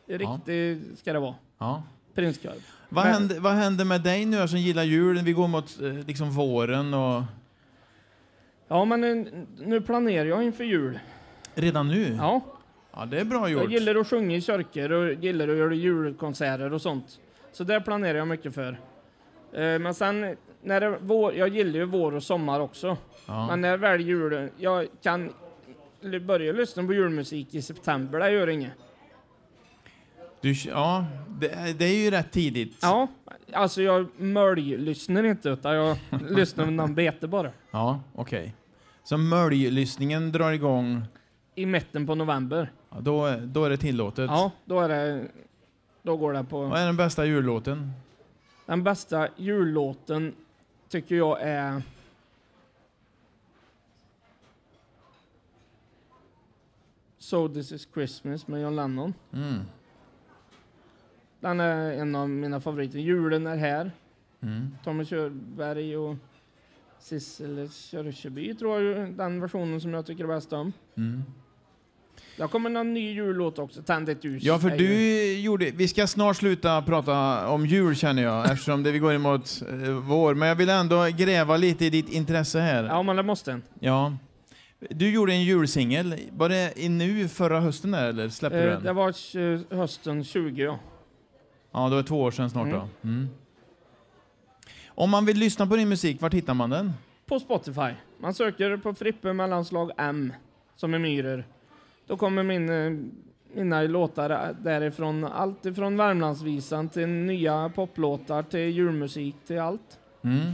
[0.08, 1.36] riktig ska det vara.
[1.58, 1.84] Ja.
[2.16, 2.54] Prinskorv.
[2.90, 5.26] Vad, Men- händer, vad händer med dig nu som gillar julen?
[5.26, 7.24] Vi går mot eh, liksom våren och...
[8.68, 11.00] Ja, men nu, nu planerar jag inför jul.
[11.56, 12.16] Redan nu?
[12.20, 12.42] Ja,
[12.98, 13.62] Ja, det är bra gjort.
[13.64, 17.20] jag gillar att sjunga i kyrkor och gillar att göra julkonserter och sånt.
[17.52, 18.80] Så det planerar jag mycket för.
[19.54, 22.98] Eh, Men sen, när det vår, jag gillar ju vår och sommar också.
[23.28, 23.48] Ja.
[23.48, 25.34] Men när väl är jul, jag kan
[26.20, 28.72] börja lyssna på julmusik i september, det gör inget.
[30.42, 31.06] Du, ja,
[31.40, 32.78] det, är- det är ju rätt tidigt.
[32.82, 33.08] Ja,
[33.54, 35.98] alltså jag mölj-lyssnar inte utan jag
[36.30, 37.52] lyssnar med någon bete bara.
[37.72, 38.56] Ja, okej.
[39.04, 41.02] Så möljlyssningen drar igång,
[41.56, 42.72] I mitten på november.
[42.90, 44.26] ja, då, då är det tillåtet.
[44.30, 45.28] Ja, då är det...
[46.04, 46.76] Då går det Vad på...
[46.76, 47.92] är den bästa jullåten?
[48.66, 50.34] Den bästa jullåten
[50.90, 51.82] tycker jag är...
[57.26, 59.14] So This Is Christmas med John Lennon.
[59.34, 59.62] Mm.
[61.40, 63.00] Den är en av mina favoriter.
[63.00, 63.92] Julen är här.
[64.42, 64.78] Mm.
[64.84, 66.16] Tommy Körberg och
[67.00, 70.74] Sissel Kyrkjeby tror jag den versionen som jag tycker bäst om.
[70.98, 71.24] Mm.
[72.38, 74.44] Det kommer en ny jullåt också, Tänd ett ljus.
[74.44, 75.72] Ja, för du ju- gjorde...
[75.72, 79.90] Vi ska snart sluta prata om jul känner jag, eftersom det vi går emot eh,
[79.90, 80.34] vår.
[80.34, 82.84] Men jag vill ändå gräva lite i ditt intresse här.
[82.84, 83.64] Ja, men det måste en.
[83.80, 84.14] Ja.
[84.80, 86.16] Du gjorde en julsingel.
[86.32, 88.84] Var det i nu förra hösten där, eller släppte du Eh, den?
[88.84, 90.80] det var tj- hösten 20, ja.
[91.72, 92.80] Ja, det var två år sedan snart Mm.
[92.80, 93.08] då.
[93.10, 93.28] Mm.
[94.88, 96.94] Om man vill lyssna på din musik, var hittar man den?
[97.26, 97.92] På Spotify.
[98.20, 100.34] Man söker på Frippe mellanslag M,
[100.76, 101.44] som är myror.
[102.08, 102.92] Då kommer min, eh,
[103.56, 105.24] mina låtar därifrån.
[105.24, 110.00] Allt ifrån Värmlandsvisan till nya poplåtar till julmusik till allt.
[110.24, 110.52] Mm.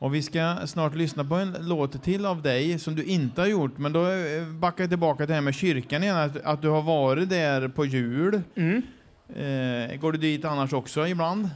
[0.00, 3.48] Och vi ska snart lyssna på en låt till av dig som du inte har
[3.48, 6.62] gjort, men då eh, backar jag tillbaka till det här med kyrkan igen, att, att
[6.62, 8.42] du har varit där på jul.
[8.54, 8.82] Mm.
[9.28, 11.48] Eh, går du dit annars också ibland?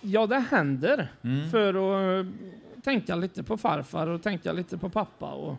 [0.00, 1.12] Ja, det händer.
[1.22, 1.50] Mm.
[1.50, 2.32] För att eh,
[2.84, 5.56] tänka lite på farfar och tänka lite på pappa och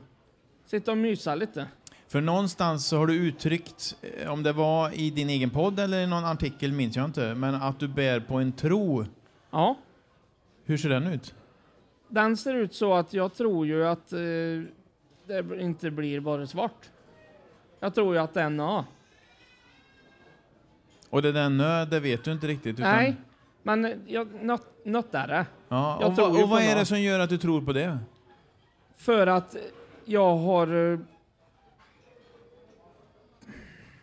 [0.65, 1.67] sitta och mysa lite.
[2.07, 6.01] För någonstans så har du uttryckt, eh, om det var i din egen podd eller
[6.01, 9.05] i någon artikel minns jag inte, men att du bär på en tro.
[9.51, 9.75] Ja,
[10.65, 11.33] Hur ser den ut?
[12.15, 14.19] Den ser ut så att jag tror ju att eh,
[15.27, 16.89] det inte blir bara svart.
[17.79, 18.85] Jag tror ju att det är en A.
[21.09, 22.79] Och det där nö, det vet du inte riktigt.
[22.79, 23.15] Utan, Nej,
[23.63, 25.45] men jag, något, något är det.
[25.69, 26.79] Ja, jag och ju och vad är nö.
[26.79, 27.99] det som gör att du tror på det?
[28.95, 29.55] För att
[30.05, 30.93] jag har...
[30.93, 30.99] eh,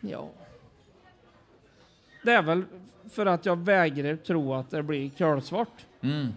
[0.01, 0.29] Ja...
[2.23, 2.63] Det är väl
[3.09, 5.85] för att jag vägrar tro att det blir kolsvart.
[6.01, 6.27] Mm.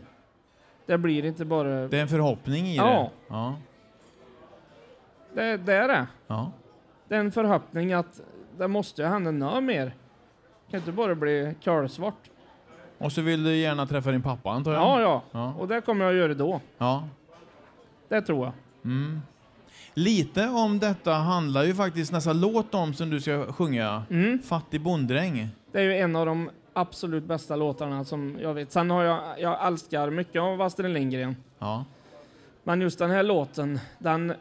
[0.87, 1.89] Det blir inte bara...
[1.89, 2.85] Det är en förhoppning i Ja.
[3.29, 3.35] det?
[3.35, 3.55] Ja.
[5.35, 6.07] Det, det är det.
[6.27, 6.53] ja.
[7.09, 8.21] Det är en förhoppning att
[8.59, 9.85] det måste hända något mer.
[9.85, 12.31] Det kan inte bara bli kolsvart.
[12.99, 14.83] Och så vill du gärna träffa din pappa antar jag?
[14.83, 15.23] Ja, ja.
[15.33, 15.55] Ja.
[15.59, 16.61] Och det kommer jag att göra då.
[16.79, 17.09] ja.
[18.09, 18.53] Det tror jag.
[18.85, 19.21] Mm.
[19.95, 24.03] Lite om detta handlar ju faktiskt nästa låt om som du ska sjunga.
[24.11, 24.39] Mm.
[24.43, 25.49] Fattig bonddräng.
[25.73, 28.73] Det är ju en av de absolut bästa låtarna som jag vet.
[28.73, 31.37] Sen har jag, jag älskar mycket av Astrid Lindgren.
[31.59, 31.85] Ja.
[32.65, 34.35] Men just den här låten, den,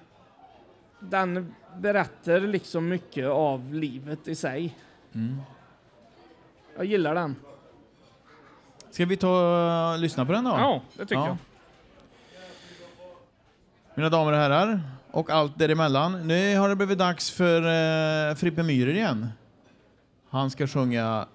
[1.00, 4.78] den berättar liksom mycket av livet i sig.
[5.14, 5.42] Mm.
[6.76, 7.36] Jag gillar den.
[8.92, 10.50] Ska vi ta och lyssna på den då?
[10.50, 11.28] Ja, det tycker Ja.
[11.28, 11.38] jag.
[13.96, 14.82] Mina damer och herrar,
[15.12, 16.28] och allt däremellan.
[16.28, 17.62] Nu har det blivit dags för
[18.30, 19.28] eh, Frippe Myhrer igen.
[20.30, 21.26] Han ska sjunga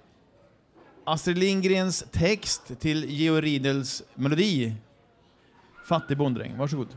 [1.05, 4.75] Astrid Lindgrens text till Georg Riedels melodi.
[5.89, 6.59] Fattig bonddräng.
[6.59, 6.89] Varsågod.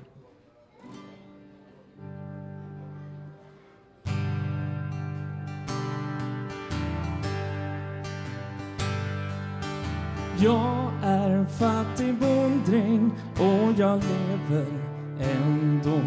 [10.37, 14.65] Jag är en fattig bonddräng och jag lever
[15.19, 16.01] ändå.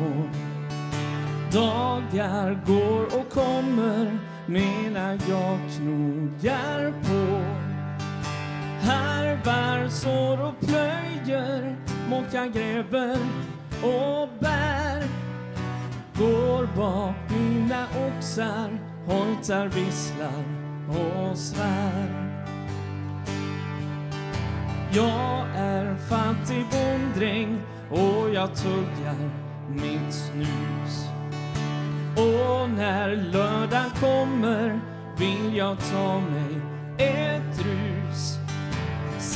[1.53, 7.66] Dagar går och kommer medan jag knogar på.
[8.87, 11.77] Härvar, sår och plöjer,
[12.11, 13.19] mockar, jag gräver
[13.83, 15.03] och bär.
[16.19, 20.45] Går bak mina oxar, hojtar, visslar
[20.89, 22.27] och svär.
[24.93, 27.61] Jag är fattig bonddräng
[27.91, 29.31] och jag tuggar
[29.69, 31.07] mitt snus.
[32.17, 34.81] Och när lördag kommer
[35.19, 36.61] vill jag ta mig
[36.99, 37.86] ett rus.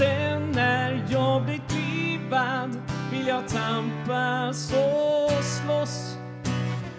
[0.01, 2.79] Sen när jag blir klivad
[3.13, 6.17] vill jag tampas och slåss.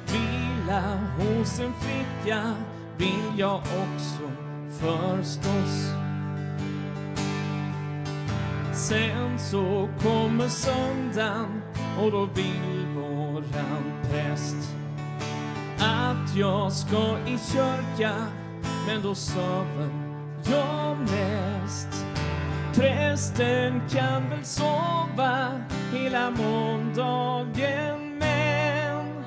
[0.06, 2.56] Vila hos en flicka
[2.98, 4.32] vill jag också
[4.80, 5.92] förstås.
[8.74, 11.62] Sen så kommer söndagen
[12.02, 14.76] och då vill våran präst
[15.80, 18.14] att jag ska i kyrka
[18.88, 19.90] men då sover
[20.44, 22.01] jag mest.
[22.74, 25.62] Prästen kan väl sova
[25.94, 29.24] hela måndagen men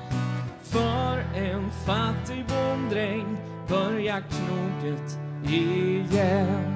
[0.63, 3.37] för en fattig bonddräng
[3.67, 5.19] börjar knoget
[5.53, 6.75] igen.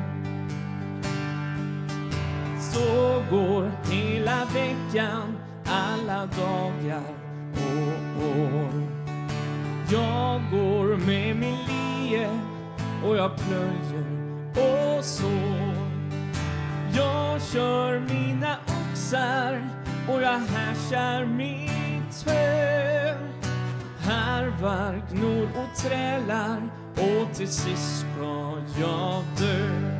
[2.59, 7.13] Så går hela veckan, alla dagar
[7.53, 8.87] och år.
[9.91, 12.29] Jag går med min lie
[13.05, 14.05] och jag plöjer
[14.55, 15.68] och sår.
[16.95, 19.69] Jag kör mina oxar
[20.07, 23.15] och jag härsar mitt hö.
[23.99, 26.61] Harvar, gnor och trälar
[26.95, 29.99] och till sist ska jag dö.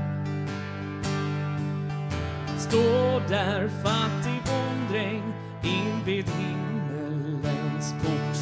[2.58, 5.34] Står där fattig bonddräng
[5.64, 8.38] invid himmelens port.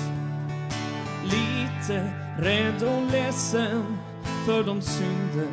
[1.24, 3.98] Lite rädd och ledsen
[4.45, 5.50] för de synder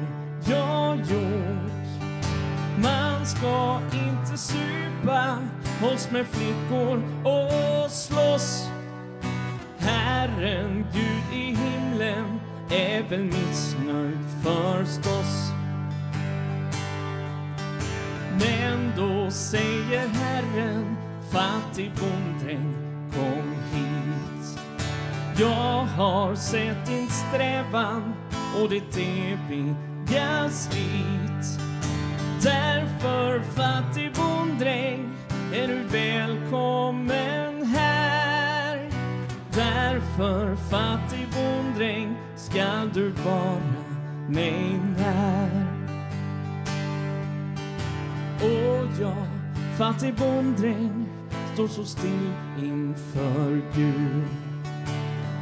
[0.49, 1.84] jag gjort.
[2.83, 5.39] Man ska inte supa
[5.81, 8.69] hålls med flickor och slåss.
[9.79, 15.51] Herren Gud i himlen är väl missnöjd förstås.
[18.41, 20.97] Men då säger Herren,
[21.33, 22.75] fattig bonddräng,
[23.13, 24.61] kom hit.
[25.39, 28.15] Jag har sett din strävan
[28.61, 31.34] och ditt eviga slit.
[32.45, 35.11] Därför fattig bonddräng
[35.53, 38.91] är du välkommen här.
[39.53, 43.63] Därför fattig bonddräng ska du vara
[44.29, 45.67] mig när.
[48.41, 49.27] Och jag,
[49.79, 51.07] fattig bonddräng,
[51.55, 54.25] står så still inför Gud.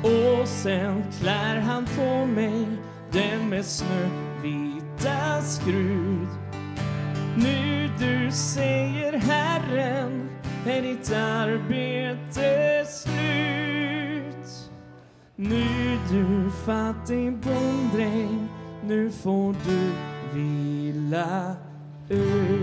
[0.02, 2.66] Och sen klär han på mig
[3.12, 6.41] den med snövita skrud.
[7.36, 10.30] Nu du säger Herren
[10.66, 14.70] är ditt arbete slut.
[15.36, 18.48] Nu du fattig bonddräng,
[18.84, 19.92] nu får du
[20.34, 21.56] vila
[22.08, 22.62] ut.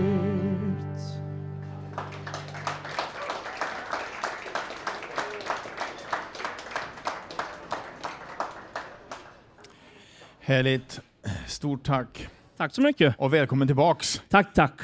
[10.40, 11.00] Härligt.
[11.46, 12.28] Stort tack.
[12.60, 13.14] Tack så mycket.
[13.18, 14.22] Och välkommen tillbaks.
[14.28, 14.80] Tack, tack.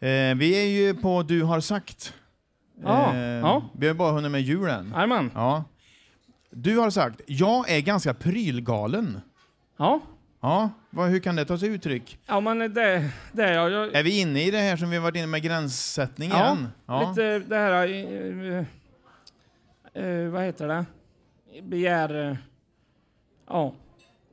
[0.00, 2.14] Eh, vi är ju på Du har sagt.
[2.82, 3.62] Ja, Eh, ja.
[3.78, 4.90] Vi har bara hunnit med julen.
[4.94, 5.30] Jajamän.
[5.34, 5.64] Ja.
[6.50, 9.20] Du har sagt, jag är ganska prylgalen.
[9.76, 10.00] Ja.
[10.40, 12.18] Ja, vad, hur kan det ta sig uttryck?
[12.26, 13.70] Ja, men det, det är jag.
[13.70, 16.36] jag Är vi inne i det här som vi har varit inne med gränssättning Ja,
[16.46, 16.68] igen?
[17.08, 17.88] lite det här...
[19.94, 20.84] eh, eh, vad heter det?
[21.62, 22.30] Begär...
[22.30, 22.36] eh,
[23.48, 23.74] ja,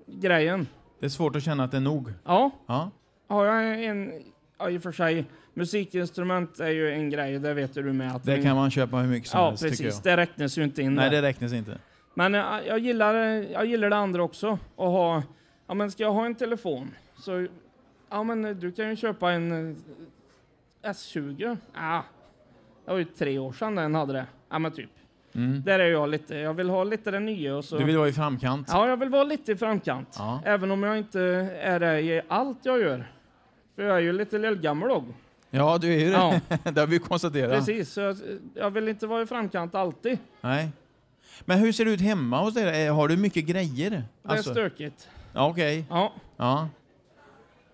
[0.08, 0.68] grejen.
[1.00, 2.14] Det är svårt att känna att det är nog.
[2.24, 2.92] Ja, Ja.
[3.28, 4.24] har jag en...
[4.60, 8.16] Ja, i och för sig, musikinstrument är ju en grej, det vet du med.
[8.16, 9.80] Att Det kan man köpa hur mycket som Ja, helst precis.
[9.96, 10.04] jag.
[10.04, 11.22] Det räknas ju inte in Nej, där.
[11.22, 11.78] det räknas inte.
[12.14, 13.14] Men eh, jag gillar,
[13.52, 14.48] jag gillar det andra också.
[14.52, 15.24] Att ha,
[15.68, 17.48] ja men ska jag ha en telefon så,
[18.10, 19.76] ja men du kan ju köpa en
[20.82, 21.58] eh, S20.
[21.74, 22.04] Ja,
[22.86, 24.26] det var ju tre år sedan den hade det.
[24.50, 24.90] Ja men typ.
[25.38, 25.64] Mm.
[25.66, 27.78] Där är jag lite, jag vill ha lite det nya och så.
[27.78, 28.68] Du vill vara i framkant?
[28.72, 30.16] Ja, jag vill vara lite i framkant.
[30.18, 30.42] Ja.
[30.46, 31.22] Även om jag inte
[31.62, 33.12] är det i allt jag gör.
[33.76, 35.04] För jag är ju lite lillgammal då.
[35.50, 36.12] Ja, du är ju det.
[36.12, 36.40] Ja.
[36.72, 37.52] det har vi konstaterat.
[37.52, 38.18] Precis, jag,
[38.54, 40.18] jag vill inte vara i framkant alltid.
[40.42, 40.70] Nej.
[41.46, 42.88] Men hur ser det ut hemma hos dig?
[42.88, 43.90] Har du mycket grejer?
[43.90, 45.10] Det Alltså- är stökigt.
[45.34, 45.86] Ja, Okej.
[45.90, 46.14] Ja.
[46.38, 46.70] Ja.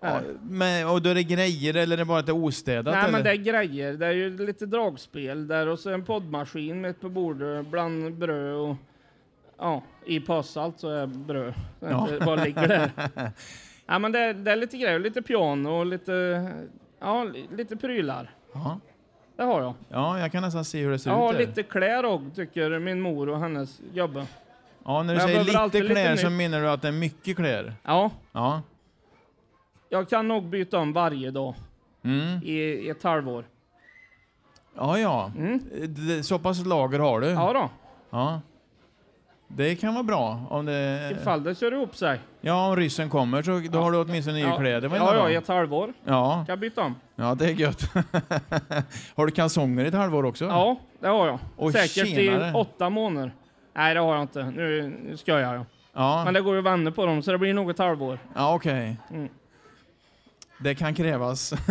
[0.04, 0.38] Det Ja, det.
[0.54, 2.94] men, och då är det grejer eller är det bara att det är ostädat?
[2.94, 3.12] Nej eller?
[3.12, 3.92] men det är grejer.
[3.92, 8.54] Det är ju lite dragspel där och så en poddmaskin med på bordet bland bröd
[8.56, 8.76] och
[9.58, 11.54] ja, i påsalt så är bröd.
[11.80, 12.08] Så Ja.
[12.12, 12.90] inte bara ligger där.
[13.86, 16.48] Ja men det är, det är lite grejer, lite piano och lite,
[17.00, 18.30] ja, li- lite prylar.
[18.54, 18.80] Ja.
[19.36, 19.74] Det har jag.
[19.88, 21.38] ja, jag kan nästan se hur det ser Jag ut har där.
[21.46, 24.26] lite kläder också, tycker min mor och hennes gubbe.
[24.84, 26.92] Ja, när du jag säger lite alltid lite kläder så menar du att det är
[26.92, 27.74] mycket kläder?
[27.82, 28.62] Ja, Ja.
[29.94, 31.54] Jag kan nog byta om varje dag
[32.04, 32.42] Mm.
[32.42, 33.44] i, i ett halvår.
[34.76, 35.30] Ja, ja.
[35.38, 36.22] Mm.
[36.22, 37.26] Så pass lager har du?
[37.26, 37.70] Ja då,
[38.10, 38.40] Ja.
[39.48, 41.10] Det kan vara bra om det...
[41.20, 42.20] ifall det kör ihop sig.
[42.40, 45.34] Ja, om ryssen kommer så då har du åtminstone nya ja, kläder Ja, ja, i
[45.34, 45.92] ett halvår.
[46.04, 46.94] Ja, Kan jag byta om?
[47.16, 47.82] ja, det är gött.
[49.16, 50.44] har du kalsonger i ett halvår också?
[50.44, 51.38] Ja, det har jag.
[51.56, 52.50] Och Säkert tjenare.
[52.50, 53.34] i åtta månader.
[53.74, 54.44] Nej, det har jag inte.
[54.44, 55.64] Nu, nu ska jag.
[55.92, 58.18] Ja, Men det går ju att vända på dem, så det blir nog ett halvår.
[58.34, 58.96] ja okej.
[59.10, 59.28] Mm.
[60.58, 61.54] Det kan krävas.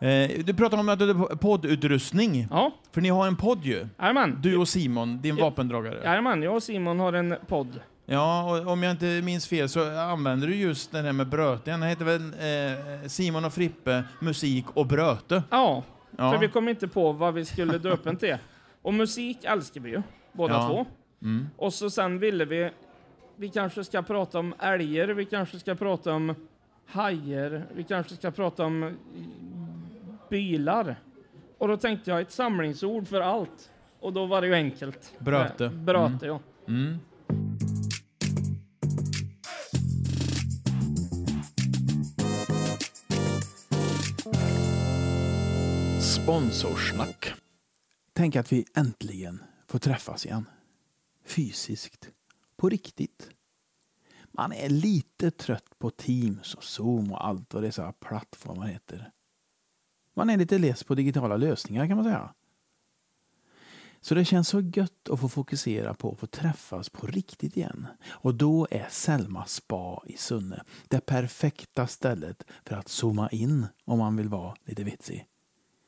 [0.00, 2.46] Eh, Du pratar om att du har poddutrustning.
[2.50, 3.86] Ja, För ni har en podd ju.
[3.98, 4.38] jajamän.
[4.42, 6.00] Du och Simon, din vapendragare.
[6.04, 7.80] Jajamän, jag och Simon har en podd.
[8.06, 11.70] Ja, och om jag inte minns fel så använder du just den här med bröte.
[11.70, 15.42] Den heter väl eh, Simon och Frippe, musik och bröte?
[15.50, 15.82] Ja,
[16.16, 16.32] Ja.
[16.32, 18.36] för vi kom inte på vad vi skulle döpa den till.
[18.82, 20.66] Och musik älskar vi ju, båda Ja.
[20.68, 20.86] två.
[21.22, 21.46] Mm.
[21.56, 22.70] Och så sen ville vi,
[23.36, 26.34] vi kanske ska prata om älgar, vi kanske ska prata om
[26.88, 28.96] hajar, vi kanske ska prata om
[30.30, 30.96] bilar.
[31.58, 33.70] Och då tänkte jag ett samlingsord för allt.
[34.00, 35.14] Och då var det ju enkelt.
[35.18, 35.64] Bröte.
[35.64, 36.40] Eh, Bröte, ja.
[36.68, 36.98] Mm.
[46.00, 47.32] Sponsorsnack.
[48.12, 50.44] Tänk att vi äntligen får träffas igen.
[51.24, 52.10] Fysiskt.
[52.56, 53.30] På riktigt.
[54.38, 59.10] Man är lite trött på Teams och Zoom och allt vad dessa plattformar heter.
[60.14, 62.34] Man är lite less på digitala lösningar kan man säga.
[64.00, 67.86] Så det känns så gött att få fokusera på att få träffas på riktigt igen.
[68.08, 73.98] Och då är Selma Spa i Sunne det perfekta stället för att zooma in om
[73.98, 75.26] man vill vara lite vitsig.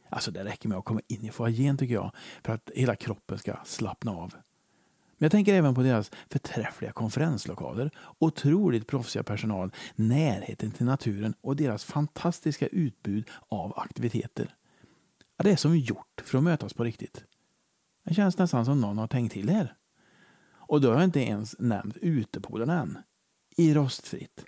[0.09, 2.12] Alltså det räcker med att komma in i foajén tycker jag
[2.44, 4.34] för att hela kroppen ska slappna av.
[5.21, 11.57] Men jag tänker även på deras förträffliga konferenslokaler, otroligt proffsiga personal, närheten till naturen och
[11.57, 14.55] deras fantastiska utbud av aktiviteter.
[15.37, 17.25] Ja, det är som gjort för att mötas på riktigt.
[18.05, 19.75] Det känns nästan som någon har tänkt till här.
[20.53, 22.99] Och då har jag inte ens nämnt utepoolen än.
[23.57, 24.45] I rostfritt.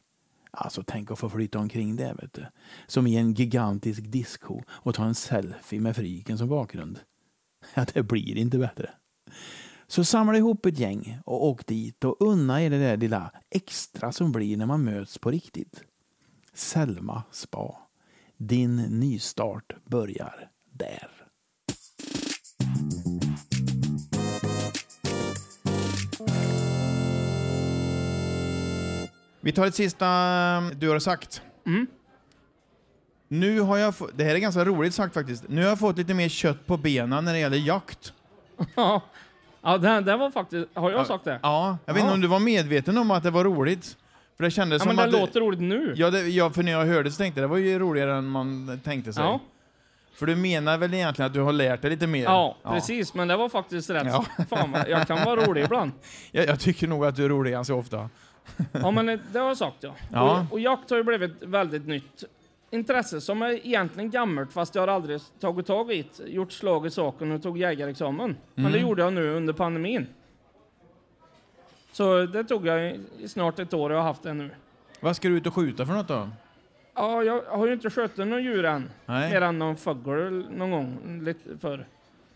[0.50, 2.46] Alltså tänk att få flytta omkring det, vet du.
[2.86, 7.00] Som i en gigantisk disco och ta en selfie med fryken som bakgrund.
[7.74, 8.90] Ja, det blir inte bättre.
[9.92, 14.12] Så samla ihop ett gäng och åk dit och unna er det där lilla extra
[14.12, 15.82] som blir när man möts på riktigt.
[16.54, 17.76] Selma spa.
[18.36, 21.08] Din nystart börjar där.
[29.40, 30.06] Vi tar ett sista
[30.58, 31.42] um, du har sagt.
[31.66, 31.86] Mm.
[33.28, 35.44] Nu har jag få- det här är ganska roligt sagt faktiskt.
[35.48, 38.12] Nu har jag fått lite mer kött på benen när det gäller jakt.
[39.62, 40.68] Ja, ja det, det var faktiskt...
[40.74, 41.38] Har jag sagt det?
[41.42, 42.14] Ja, jag vet inte Ja.
[42.14, 43.96] om du var medveten om att det var roligt?
[44.36, 45.20] För det kändes Ja, som men det att...
[45.20, 45.94] låter roligt nu.
[45.96, 48.26] Ja, det, ja, för när jag hörde så tänkte jag det var ju roligare än
[48.26, 49.24] man tänkte sig.
[49.24, 49.40] Ja.
[50.14, 52.22] För du menar väl egentligen att du har lärt dig lite mer?
[52.24, 53.14] Ja, precis.
[53.14, 54.06] Men det var faktiskt rätt.
[54.06, 54.24] Ja.
[54.50, 55.92] Fan, jag kan vara rolig ibland.
[56.32, 58.08] Jag, jag tycker nog att du är rolig ganska ofta.
[58.72, 59.94] Ja, men det har jag sagt ja.
[60.12, 60.40] Ja.
[60.40, 62.24] Och, och jakt har ju blivit väldigt nytt
[62.72, 66.24] intresse som är egentligen gammalt fast jag har aldrig tagit tag i det.
[66.28, 68.36] Gjort slag i saken och tog jägarexamen.
[68.54, 68.72] Men Mm.
[68.72, 70.06] det gjorde jag nu under pandemin.
[71.92, 74.50] Så det tog jag i, i snart ett år och jag har haft det nu.
[75.00, 76.28] Vad ska du ut och skjuta för något då?
[76.94, 78.90] Ja, jag har ju inte skjutit några djur än.
[79.06, 79.30] Nej.
[79.32, 81.86] Mer än någon fågel någon gång lite förr.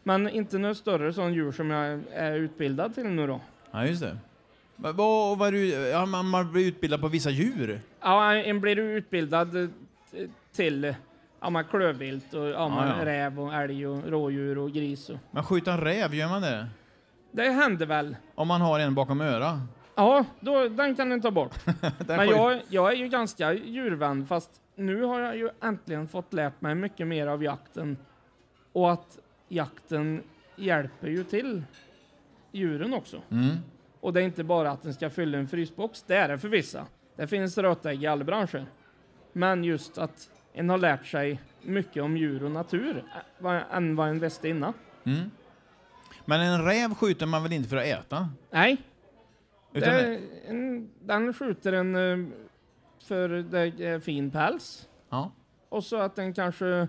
[0.02, 3.40] Men inte några större sån djur som jag är utbildad till nu då.
[3.70, 4.16] Ja, just det.
[4.76, 7.80] Vad, vad, du, ja, man, man blir utbildad på vissa djur?
[8.00, 9.70] Ja, en blir utbildad
[10.52, 10.94] till
[11.40, 13.04] ja, man klövvilt och ja, man, Ja, ja.
[13.04, 15.10] räv och älg och rådjur och gris.
[15.10, 15.18] Och.
[15.30, 16.68] Men skjuta en räv, gör man det?
[17.32, 18.16] Det händer väl.
[18.34, 19.58] Om man har en bakom örat?
[19.94, 21.54] Ja, då, den kan ni ta bort.
[21.98, 26.32] Den Men jag, jag är ju ganska djurvän, fast nu har jag ju äntligen fått
[26.32, 27.96] lärt mig mycket mer av jakten.
[28.72, 30.22] Och att jakten
[30.56, 31.62] hjälper ju till
[32.52, 33.22] djuren också.
[33.30, 33.56] Mm.
[34.00, 36.48] Och det är inte bara att den ska fylla en frysbox, det är det för
[36.48, 36.86] vissa.
[37.16, 38.66] Det finns rötägg i alla branscher.
[39.36, 43.04] Men just att en har lärt sig mycket om djur och natur
[43.70, 44.72] än vad en visste innan.
[45.04, 45.30] Mm.
[46.24, 48.28] Men en räv skjuter man väl inte för att äta?
[48.50, 48.76] Nej,
[49.72, 52.28] Utan det en, den skjuter en eh,
[53.04, 54.88] för det är fin päls.
[55.08, 55.32] Ja.
[55.68, 56.88] Och så att den kanske,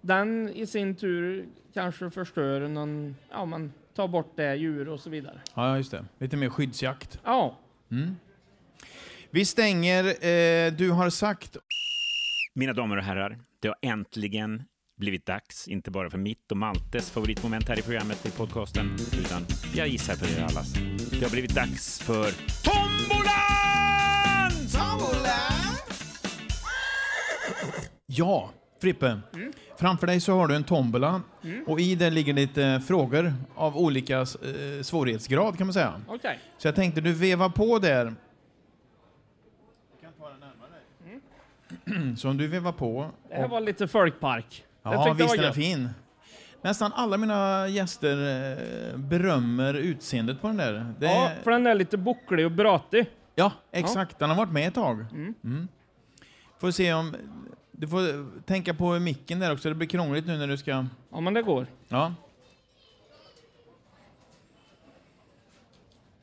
[0.00, 5.10] den i sin tur kanske förstör någon, ja man tar bort det djur och så
[5.10, 5.40] vidare.
[5.54, 6.04] ja, just det.
[6.18, 7.20] Lite mer skyddsjakt.
[7.24, 7.58] Ja,
[7.90, 8.16] Mm.
[9.34, 11.56] Vi stänger, eh, du har sagt...
[12.56, 14.62] Mina damer och herrar, det har äntligen
[14.96, 19.46] blivit dags, inte bara för mitt och Maltes favoritmoment här i programmet i podcasten, utan
[19.76, 20.72] jag gissar för er allas.
[21.10, 22.30] Det har blivit dags för
[22.64, 23.34] Tombolan!
[28.06, 28.50] Ja,
[28.80, 29.20] Frippe.
[29.78, 31.22] Framför dig så har du en tombola
[31.66, 34.26] och i den ligger lite frågor av olika eh,
[34.82, 36.00] svårighetsgrad kan man säga.
[36.08, 36.38] okej.
[36.58, 38.14] Så jag tänkte du vevar på där.
[42.16, 43.10] Så om du vevar på.
[43.28, 44.64] Det här var lite folkpark.
[44.82, 45.88] Ja, visst var är den fin.
[46.62, 50.94] Nästan alla mina gäster eh, berömmer utseendet på den där.
[50.98, 53.06] Det Ja, för den är lite bucklig och bratig.
[53.34, 54.18] ja, exakt.
[54.18, 55.00] Den har varit med ett tag.
[55.00, 55.34] Mm.
[55.44, 55.68] Mm.
[56.58, 57.16] Får se om...
[57.72, 59.68] Du får tänka på micken där också.
[59.68, 60.86] Det blir krångligt nu när du ska...
[61.10, 61.66] Ja, men det går.
[61.88, 62.14] Ja.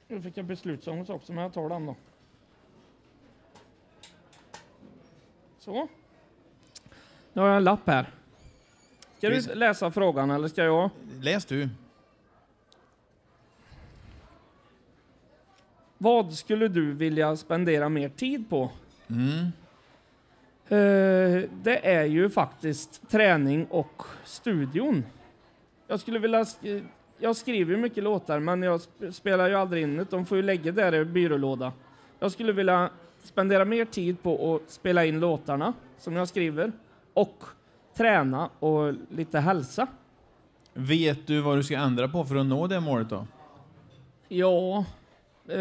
[0.08, 1.95] Nu fick jag beslutsångest också, men jag tar den då.
[5.66, 5.88] Så.
[7.34, 8.09] Nu har jag en lapp här.
[9.18, 10.89] Ska du läsa frågan eller ska jag?
[11.22, 11.70] Läs du.
[15.97, 18.72] Vad skulle du vilja spendera mer tid på?
[19.09, 19.45] Mm.
[20.68, 25.05] Eh, det är ju faktiskt träning och studion.
[25.88, 26.43] Jag skulle vilja...
[26.43, 26.86] sk-
[27.18, 30.03] Jag skriver mycket låtar, men jag sp- spelar ju aldrig in det.
[30.12, 31.74] De får ju lägga där i byrålåda.
[32.20, 32.89] Jag skulle vilja
[33.24, 36.72] spendera mer tid på att spela in låtarna som jag skriver
[37.14, 37.44] och
[37.98, 39.88] träna och lite hälsa.
[40.74, 43.28] Vet du vad du ska ändra på för att nå det målet då?
[44.28, 44.86] Ja,
[45.48, 45.60] eh,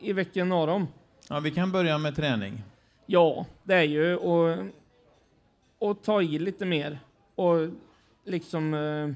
[0.00, 0.88] i vilken av dem?
[1.28, 2.62] Ja, vi kan börja med träning.
[3.06, 4.58] Ja, det är ju att,
[5.80, 6.98] att ta i lite mer
[7.34, 7.68] och
[8.24, 9.10] liksom eh,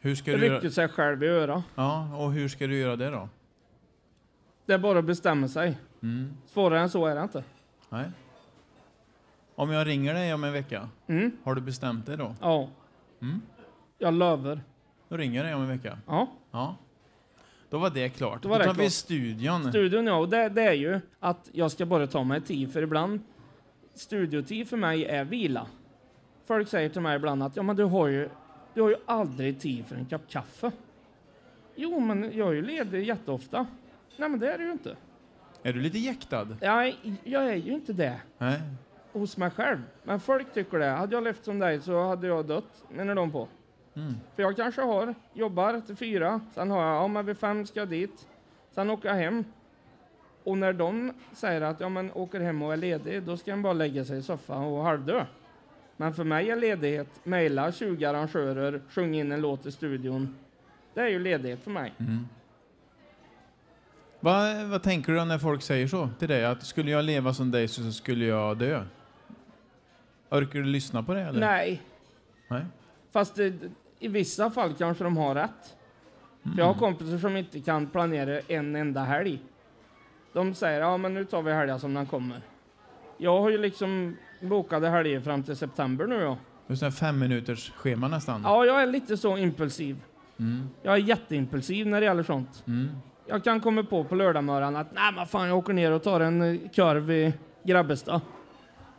[0.00, 1.62] Hur ska du rycka sig själv i öra.
[1.74, 3.28] Ja, och hur ska du göra det då?
[4.66, 5.78] Det är bara att bestämma sig.
[6.02, 6.32] Mm.
[6.46, 7.44] Svårare än så är det inte.
[7.88, 8.10] Nej.
[9.54, 12.34] Om jag ringer dig om en vecka, Mm, har du bestämt dig då?
[12.40, 12.68] ja.
[13.22, 13.40] Mm.
[13.98, 14.60] Jag lovar.
[15.08, 15.98] Då ringer jag dig om en vecka.
[16.06, 16.28] Ja.
[16.50, 16.76] Ja.
[17.70, 18.42] Då var det klart.
[18.42, 18.92] Då Då, var det tar vi klart.
[18.92, 19.68] studion.
[19.70, 22.82] Studion ja, och det, det är ju att jag ska bara ta mig tid, för
[22.82, 23.20] ibland
[23.94, 25.66] studiotid för mig är vila.
[26.46, 28.28] Folk säger till mig ibland att ja, men du har ju,
[28.74, 30.70] du har ju aldrig tid för en kopp kaffe.
[31.76, 33.66] Jo, men jag är ju ledig jätteofta.
[34.16, 34.96] Nej, men det är det ju inte.
[35.62, 36.48] Är du lite jäktad?
[36.60, 36.94] Jag,
[37.24, 38.60] jag är ju inte det Nej.
[39.12, 39.78] hos mig själv.
[40.02, 40.86] Men folk tycker det.
[40.86, 43.48] Hade jag levt som dig så hade jag dött, menar de på.
[43.94, 44.14] Mm.
[44.36, 47.80] För jag kanske har, jobbar till fyra, sen har jag, ja men vid fem ska
[47.80, 48.28] jag dit,
[48.70, 49.44] sen åker jag hem.
[50.44, 53.62] Och när de säger att ja men åker hem och är ledig, då ska man
[53.62, 55.24] bara lägga sig i soffan och halvdö.
[55.96, 60.34] Men för mig är ledighet, mejla 20 arrangörer, sjunga in en låt i studion.
[60.94, 61.94] Det är ju ledighet för mig.
[61.98, 62.28] Mm.
[64.24, 66.44] Vad, vad tänker du när folk säger så till dig?
[66.44, 68.84] Att skulle jag leva som dig så skulle jag dö?
[70.30, 71.40] Orkar du lyssna på det eller?
[71.40, 71.82] Nej,
[72.48, 72.64] Nej.
[73.12, 73.54] fast det,
[73.98, 75.76] i vissa fall kanske de har rätt.
[76.42, 79.42] För jag har kompisar som inte kan planera en enda helg.
[80.32, 82.40] De säger ja men nu tar vi helgen som den kommer.
[83.18, 86.36] Jag har ju liksom bokade helger fram till september nu ja.
[86.66, 88.42] Just det, fem minuters schema nästan.
[88.44, 89.96] Ja, jag är lite så impulsiv.
[90.38, 90.68] Mm.
[90.82, 92.64] Jag är jätteimpulsiv när det gäller sånt.
[92.66, 92.88] Mm.
[93.26, 96.20] Jag kan komma på på lördagmorgonen att nej men fan jag åker ner och tar
[96.20, 97.32] en eh, korv i
[97.64, 98.20] Grabbestad.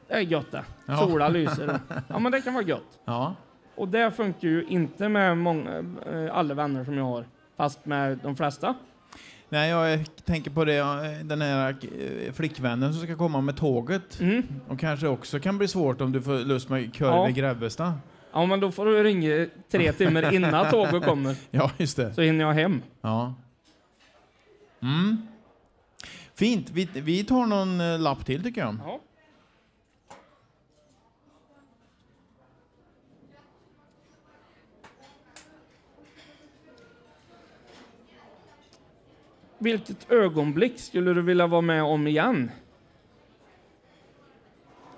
[0.08, 0.64] Det är gött det.
[0.86, 0.98] Ja.
[0.98, 1.80] Sola lyser.
[2.08, 3.00] Ja men det kan vara gött.
[3.06, 3.36] Ja.
[3.76, 5.78] Och det funkar ju inte med många,
[6.12, 7.26] eh, alla vänner som jag har.
[7.58, 8.76] Fast med de flesta.
[9.50, 11.76] Nej, jag tänker på det, eh, den här
[12.34, 14.20] flickvännen som ska komma med tåget.
[14.20, 14.44] Mm.
[14.68, 17.30] Och kanske också kan bli svårt om du får lust med korv Ja.
[17.30, 17.92] i Grebbestad.
[18.34, 21.36] Ja men då får du ringa tre timmar innan tåget kommer.
[21.52, 22.14] Ja, just det.
[22.14, 22.82] Så hinner jag hem.
[23.02, 23.34] Ja.
[24.82, 25.28] Mm.
[26.34, 26.70] Fint.
[26.70, 28.78] Vi, vi tar någon eh, lapp till tycker jag.
[28.86, 29.00] Ja.
[39.58, 42.52] Vilket ögonblick skulle du vilja vara med om igen?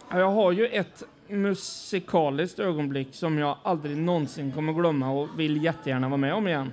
[0.10, 5.64] Ja, Jag har ju ett musikaliskt ögonblick som jag aldrig någonsin kommer glömma och vill
[5.64, 6.72] jättegärna vara med om igen.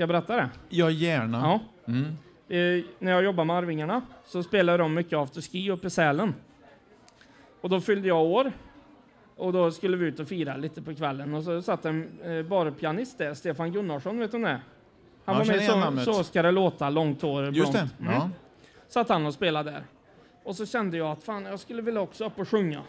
[0.00, 0.50] Ska jag berätta det?
[0.68, 1.38] Ja, gärna.
[1.38, 1.60] Ja.
[1.92, 2.04] Mm.
[2.48, 6.34] Eh, när jag jobbade med Arvingarna så spelade de mycket afterski uppe i Sälen.
[7.60, 8.52] Och då fyllde jag år.
[9.36, 11.34] Och då skulle vi ut och fira lite på kvällen.
[11.34, 14.60] Och så satt en eh, barpianist där, Stefan Gunnarsson, vet du vem det är?
[15.24, 16.04] Han Ja, var med i så, namnet.
[16.04, 17.56] så ska det låta, långt hår, blont.
[17.56, 17.88] Just det.
[18.00, 18.12] Mm.
[18.12, 18.30] Ja.
[18.88, 19.84] Satt han och spelade där.
[20.44, 22.82] Och så kände jag att fan, jag skulle vilja också upp och sjunga.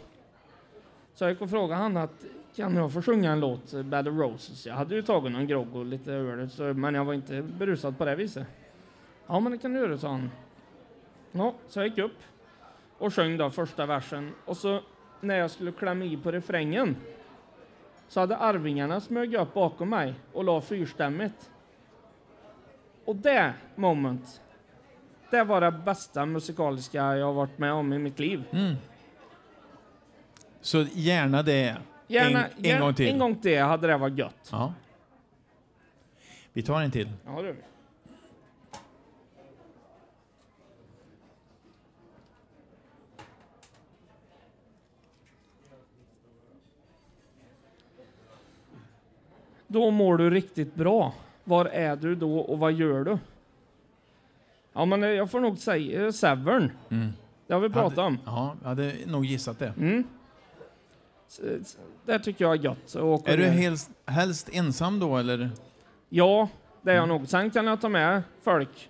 [1.13, 4.07] Så jag gick och frågade han att kan jag få sjunga en låt, eh, Bad
[4.07, 4.65] of Roses?
[4.65, 7.97] Jag hade ju tagit någon grogg och lite öl, så, men jag var inte berusad
[7.97, 8.47] på det viset.
[9.27, 10.31] Ja, men det kan du göra, sa han.
[11.31, 12.17] Ja, så jag gick upp
[12.97, 14.31] och sjöng då första versen.
[14.45, 14.79] Och så
[15.21, 16.95] när jag skulle klämma i på refrängen
[18.07, 21.51] så hade Arvingarna smög upp bakom mig och la fyrstämmigt.
[23.05, 24.41] Och det moment,
[25.31, 28.43] det var det bästa musikaliska jag har varit med om i mitt liv.
[28.51, 28.75] Mm.
[30.61, 31.77] Så gärna det.
[32.07, 33.07] Gärna, en, en gång till.
[33.09, 34.49] En gång till hade det varit gött.
[34.51, 34.73] Ja.
[36.53, 37.09] Vi tar en till.
[37.25, 37.61] Ja, det gör vi.
[49.67, 51.13] Då mår du riktigt bra.
[51.43, 53.17] Var är du då och vad gör du?
[54.73, 56.71] Ja, men jag får nog säga Severn.
[56.89, 57.09] Mm.
[57.47, 58.17] Det har vi pratat Hade- om.
[58.25, 59.73] Ja, jag hade nog gissat det.
[59.77, 60.03] Mm.
[62.05, 62.95] Det tycker jag är gött.
[63.27, 65.49] Är du helst, helst ensam då eller?
[66.09, 66.49] Ja,
[66.81, 67.27] det är jag nog.
[67.27, 68.89] Sen kan jag ta med folk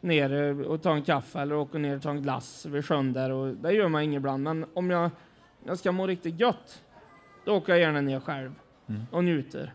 [0.00, 3.12] ner eh, och ta en kaffe eller åka ner och ta en glass vid sjön
[3.12, 3.30] där.
[3.30, 4.42] Och det gör man inget ibland.
[4.42, 5.10] Men om jag,
[5.64, 6.82] jag ska må riktigt gött,
[7.44, 8.52] då åker jag gärna ner själv
[8.86, 9.02] Mm.
[9.10, 9.74] och njuter.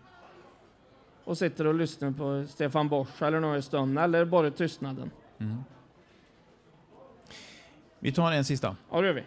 [1.23, 5.11] Och sitter och lyssnar på Stefan Borsch eller något i stund, eller bara tystnaden.
[5.37, 5.57] Mm.
[7.99, 8.75] Vi tar en sista.
[8.91, 9.23] Ja, det gör vi.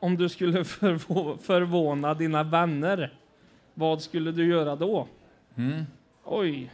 [0.00, 3.14] Om du skulle förvå- förvåna dina vänner,
[3.74, 5.08] vad skulle du göra då?
[5.56, 5.84] Mm.
[6.24, 6.70] Oj.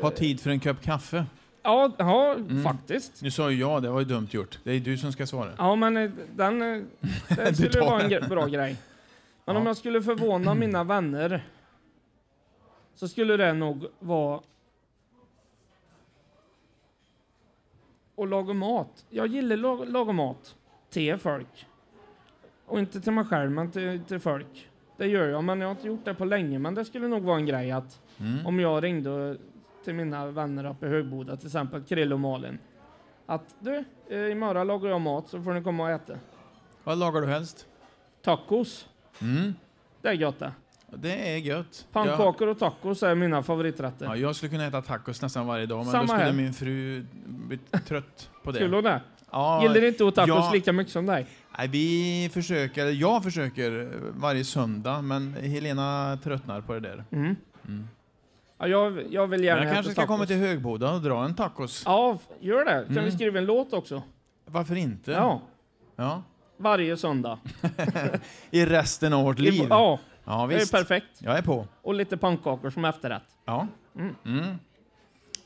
[0.00, 1.24] Ha tid för en kopp kaffe.
[1.62, 2.62] Ja, ja Mm.
[2.64, 3.22] faktiskt.
[3.22, 4.58] Nu sa ju jag, det var ju dumt gjort.
[4.64, 5.52] Det är du som ska svara.
[5.58, 6.82] Ja, men eh, den, eh,
[7.36, 8.76] den skulle vara en bra grej.
[9.44, 9.68] Men om Ja.
[9.68, 11.44] jag skulle förvåna mina vänner
[12.94, 14.40] så skulle det nog vara
[18.16, 19.04] att laga mat.
[19.10, 20.56] Jag gillar att laga mat
[20.90, 21.66] till folk.
[22.66, 24.68] Och inte till mig själv, men till, till folk.
[24.96, 26.58] Det gör jag, men jag har inte gjort det på länge.
[26.58, 28.46] Men det skulle nog vara en grej att Mm.
[28.46, 29.36] om jag ringde
[29.84, 32.58] till mina vänner uppe i Högboda, till exempel Krill och Malin.
[33.26, 36.12] Att du, eh, imorgon lagar jag mat så får ni komma och äta.
[36.84, 37.66] Vad lagar du helst?
[38.22, 38.88] Tacos,
[39.20, 39.54] Mm.
[40.02, 40.52] det är gött det.
[40.86, 41.86] Det är gött.
[41.92, 44.04] Pannkakor och tacos är mina favoriträtter.
[44.06, 46.32] Ja, jag skulle kunna äta tacos nästan varje dag, men Samma då skulle här.
[46.32, 48.58] min fru bli trött på det.
[48.58, 49.00] Skulle hon det?
[49.32, 50.50] Ja, Gillar inte att tacos ja.
[50.54, 51.26] lika mycket som dig?
[51.58, 57.04] Nej, vi försöker, jag försöker varje söndag, men Helena tröttnar på det där.
[57.10, 57.36] Mm.
[57.68, 57.88] Mm.
[58.58, 60.16] Ja, jag, jag vill Men gärna jag kanske ska tacos.
[60.16, 61.82] komma till Högboda och dra en tacos.
[61.86, 62.84] Ja, gör det.
[62.86, 63.04] Kan Mm.
[63.04, 64.02] vi skriva en låt också?
[64.46, 65.10] Varför inte?
[65.10, 65.40] Ja.
[65.96, 66.22] Ja.
[66.56, 67.38] Varje söndag.
[68.50, 69.66] I resten av vårt I- liv.
[69.70, 70.72] Ja, Ja, det är visst.
[70.72, 71.06] perfekt.
[71.18, 71.66] Jag är på.
[71.82, 73.22] Och lite pannkakor som efterrätt.
[73.44, 73.66] Ja.
[73.98, 74.14] Mm.
[74.24, 74.56] Mm.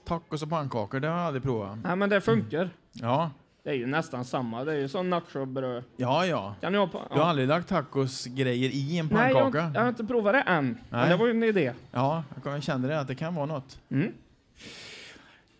[0.04, 1.78] Tacos och pannkakor, det har jag aldrig provat.
[1.84, 2.70] Nej, men det funkar.
[2.92, 3.30] Ja,
[3.64, 4.64] Det är ju nästan samma.
[4.64, 5.84] Det är ju som nachobröd.
[5.96, 6.54] ja, ja.
[6.60, 7.02] Kan du ha på?
[7.14, 9.64] Du har aldrig lagt tacosgrejer i en Nej, jag, pannkaka?
[9.64, 10.64] har- jag har inte provat det än.
[10.90, 11.08] Men Nej.
[11.08, 11.72] det var ju en idé.
[11.92, 13.78] Ja, jag kände det, att det kan vara något.
[13.90, 14.12] Mm.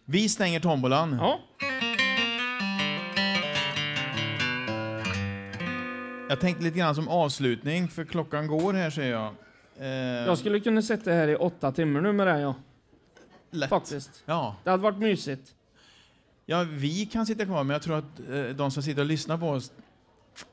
[0.05, 1.19] Vi stänger tombolan.
[1.21, 1.39] Ja.
[6.29, 9.35] Jag tänkte lite grann som avslutning, för klockan går här ser jag.
[9.79, 9.87] Eh,
[10.27, 12.55] Jag skulle kunna sitta här i åtta timmar nu med det, ja.
[13.51, 13.71] lätt.
[13.71, 14.23] Faktiskt.
[14.27, 14.57] Ja.
[14.65, 15.55] Det hade varit mysigt.
[16.47, 19.39] Ja, vi kan sitta kvar, men jag tror att eh, de som sitter och lyssnar
[19.39, 19.73] på oss,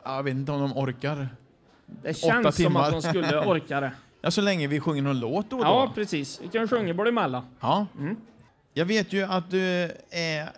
[0.03, 1.29] jag vet inte om de orkar.
[2.03, 3.91] Det känns som att de skulle orka det.
[4.21, 5.93] Ja, så länge vi sjunger någon låt då och Ja, då.
[5.93, 6.41] precis.
[6.43, 7.43] Vi kan sjunga både emellan.
[7.59, 7.85] Ja.
[7.99, 8.15] Mm.
[8.73, 9.61] Jag vet ju att du
[10.09, 10.49] är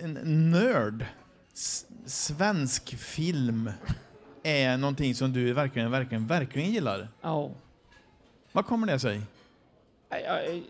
[0.00, 1.04] en nörd.
[1.52, 3.70] S- svensk film
[4.42, 7.08] är någonting som du verkligen, verkligen, verkligen gillar.
[7.20, 7.50] Ja.
[8.52, 9.20] Vad kommer det sig?
[10.10, 10.62] Jag, jag,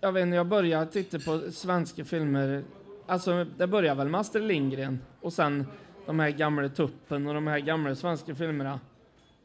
[0.00, 2.64] jag vet inte, jag började titta på svenska filmer.
[3.08, 5.66] Alltså, det började väl med Astrid Lindgren och sen
[6.06, 8.80] de här gamla Tuppen och de här gamla svenska filmerna.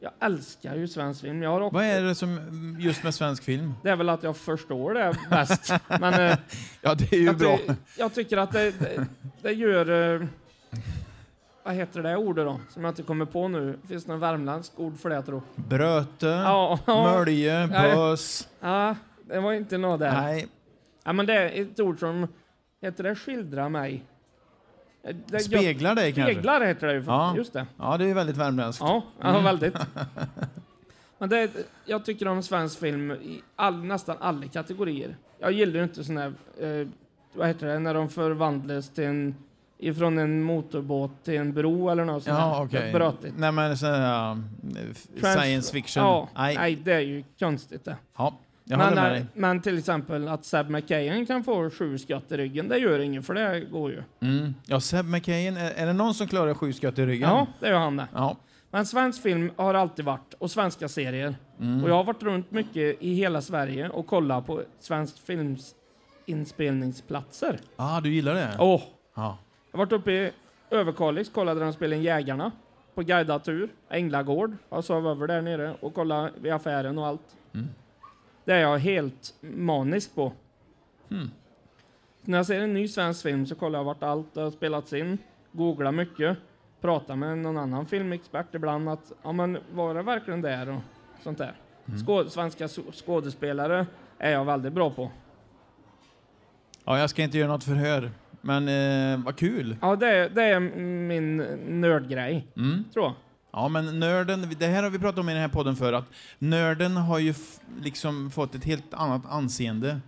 [0.00, 1.42] Jag älskar ju svensk film.
[1.42, 2.38] Jag har också, Vad är det som
[2.80, 3.74] just med svensk film?
[3.82, 5.72] Det är väl att jag förstår det bäst.
[6.00, 6.36] Men eh,
[6.80, 7.58] Ja, det är ju jag, bra.
[7.66, 9.06] ty- jag tycker att det, det,
[9.42, 10.14] det gör...
[10.20, 10.26] eh,
[11.64, 12.60] vad heter det ordet då?
[12.70, 13.78] Som jag inte kommer på nu.
[13.88, 15.42] Finns det något värmländskt ord för det jag tror?
[15.54, 18.48] Bröte, Ja, ja, mölje, bös.
[18.60, 18.96] ja,
[19.28, 20.12] det var inte något där.
[20.22, 20.46] Nej,
[21.04, 22.28] Ja, men det är ett ord som
[22.84, 24.04] heter det skildra mig.
[25.02, 26.32] Eh, Det, speglar dig kanske?
[26.34, 27.04] Speglar heter det ju.
[27.06, 27.36] Ja.
[27.36, 27.66] Just det.
[27.78, 28.80] Ja, det är väldigt värmländskt.
[28.82, 29.44] Ja, ja Mm.
[29.44, 29.74] väldigt.
[31.18, 31.50] Men det,
[31.84, 35.16] jag tycker om svensk film i all, nästan alla kategorier.
[35.38, 36.88] Jag gillar ju inte sån här, eh,
[37.34, 39.34] vad heter det, när de förvandlas till en,
[39.78, 42.92] ifrån en motorbåt till en bro eller något sånt Ja, okej.
[42.92, 43.34] Brötigt.
[43.38, 44.42] Nej, men sån här
[45.20, 46.02] Trans- science fiction.
[46.02, 46.54] Ja, Nej.
[46.56, 46.76] nej.
[46.76, 47.96] det är ju konstigt det.
[48.16, 48.34] Ja,
[48.64, 49.26] jag Men, med när- dig.
[49.34, 53.26] men till exempel att Seb McKayen kan få sju skott i ryggen, det gör inget
[53.26, 54.02] för det går ju.
[54.20, 54.54] Mm.
[54.66, 57.28] Ja, Seb McKayen, är, är det någon som klarar sju skott i ryggen?
[57.30, 58.06] Ja, det gör han det.
[58.14, 58.36] Ja.
[58.70, 61.34] Men svensk film har alltid varit, och svenska serier.
[61.60, 61.84] Mm.
[61.84, 65.74] Och jag har varit runt mycket i hela Sverige och kollat på svensk films
[66.26, 67.58] inspelningsplatser.
[67.76, 68.56] Ah, du gillar det?
[68.58, 68.82] Åh!
[69.14, 69.38] Ja.
[69.72, 70.30] Jag har varit uppe i
[70.70, 72.50] Överkalix, kollade där de spelade in Jägarna.
[72.94, 73.68] På guidad tur.
[73.90, 74.56] Änglagård.
[74.70, 77.36] Jag sov över där nere och kollade vid affären och allt.
[77.54, 77.68] Mm.
[78.44, 80.32] Det är jag helt manisk på.
[81.08, 81.30] Hmm.
[82.22, 85.18] När jag ser en ny svensk film så kollar jag vart allt har spelats in.
[85.52, 86.38] Googlar mycket.
[86.80, 90.80] Pratar med någon annan filmexpert ibland att ja men var det verkligen där och
[91.22, 91.54] sånt där.
[91.86, 91.98] Mm.
[92.00, 93.86] Skå- svenska skådespelare
[94.18, 95.10] är jag väldigt bra på.
[96.84, 98.10] ja, jag ska inte göra något förhör.
[98.40, 99.76] Men eh, vad kul.
[99.82, 101.36] Ja, det är, det är min
[101.80, 102.84] nördgrej, Mm.
[102.92, 103.14] tror jag.
[103.56, 106.04] Ja, men nörden, det här har vi pratat om i den här podden för att
[106.38, 107.34] nörden har ju
[107.82, 110.00] liksom fått ett helt annat anseende.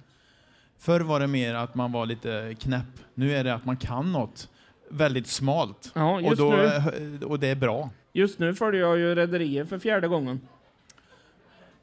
[0.79, 2.85] Förr var det mer att man var lite knäpp.
[3.15, 4.49] Nu är det att man kan något
[4.91, 5.91] väldigt smalt.
[5.95, 7.91] Ja, Och, då, nu, eh, och det är bra.
[8.13, 10.41] just nu följer jag ju Rederiet för fjärde gången.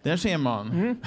[0.01, 0.71] Där ser man.
[0.71, 0.97] Mm.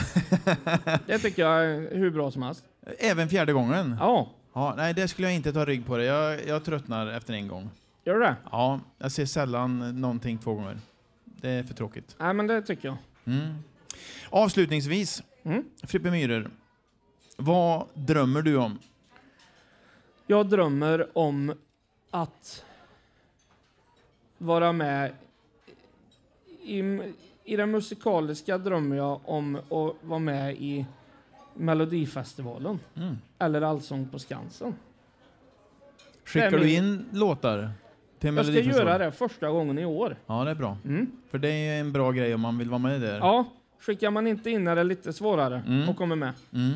[1.06, 2.64] Det tycker jag är hur bra som helst.
[2.98, 3.96] Även fjärde gången.
[4.00, 6.04] Ja, Ja, nej, det skulle jag inte ta rygg på det.
[6.04, 7.70] Jag, jag tröttnar efter en gång.
[8.06, 8.36] Gör det?
[8.50, 10.78] Ja, jag ser sällan någonting två gånger.
[11.24, 12.16] Det är för tråkigt.
[12.18, 12.96] Nej, men det tycker jag.
[13.24, 13.54] Mm.
[14.30, 15.64] Avslutningsvis, Mm.
[15.82, 16.48] Frippe Myhrer.
[17.36, 18.78] Vad drömmer du om?
[20.26, 21.54] Jag drömmer om
[22.10, 22.64] att
[24.38, 25.12] vara med
[26.62, 26.78] i,
[27.44, 30.86] i det musikaliska drömmer jag om att vara med i
[31.54, 33.16] Melodifestivalen Mm.
[33.38, 34.74] eller Allsång på Skansen.
[36.24, 37.70] Skickar du in låtar
[38.18, 40.16] till Jag ska göra det första gången i år.
[40.26, 40.76] Ja, det är bra.
[40.84, 41.10] Mm.
[41.30, 43.18] För det är en bra grej om man vill vara med där.
[43.18, 43.44] Ja,
[43.80, 45.88] skickar man inte in är det lite svårare Mm.
[45.88, 46.32] att komma med.
[46.52, 46.72] Mm.